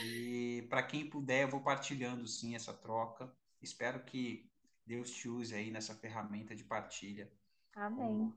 [0.03, 3.31] E para quem puder, eu vou partilhando sim essa troca.
[3.61, 4.51] Espero que
[4.87, 7.31] Deus te use aí nessa ferramenta de partilha.
[7.75, 8.33] Amém.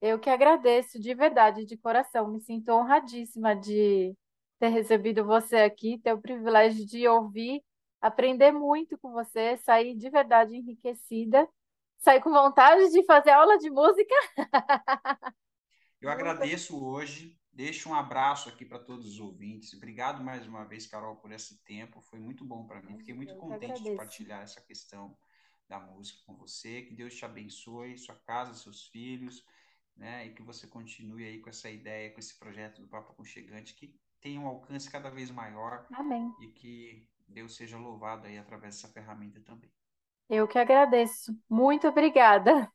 [0.00, 2.30] Eu que agradeço de verdade, de coração.
[2.30, 4.14] Me sinto honradíssima de
[4.58, 7.62] ter recebido você aqui, ter o privilégio de ouvir,
[8.00, 11.48] aprender muito com você, sair de verdade enriquecida,
[11.98, 14.14] sair com vontade de fazer aula de música.
[16.00, 19.72] Eu agradeço hoje, deixo um abraço aqui para todos os ouvintes.
[19.72, 22.02] Obrigado mais uma vez, Carol, por esse tempo.
[22.02, 22.98] Foi muito bom para mim.
[22.98, 25.16] Fiquei muito Eu contente de partilhar essa questão
[25.68, 26.82] da música com você.
[26.82, 29.44] Que Deus te abençoe, sua casa, seus filhos,
[29.96, 30.26] né?
[30.26, 33.94] E que você continue aí com essa ideia, com esse projeto do Papo Aconchegante, que
[34.20, 35.86] tenha um alcance cada vez maior.
[35.92, 36.32] Amém.
[36.40, 39.70] E que Deus seja louvado aí através dessa ferramenta também.
[40.28, 41.36] Eu que agradeço.
[41.48, 42.70] Muito obrigada.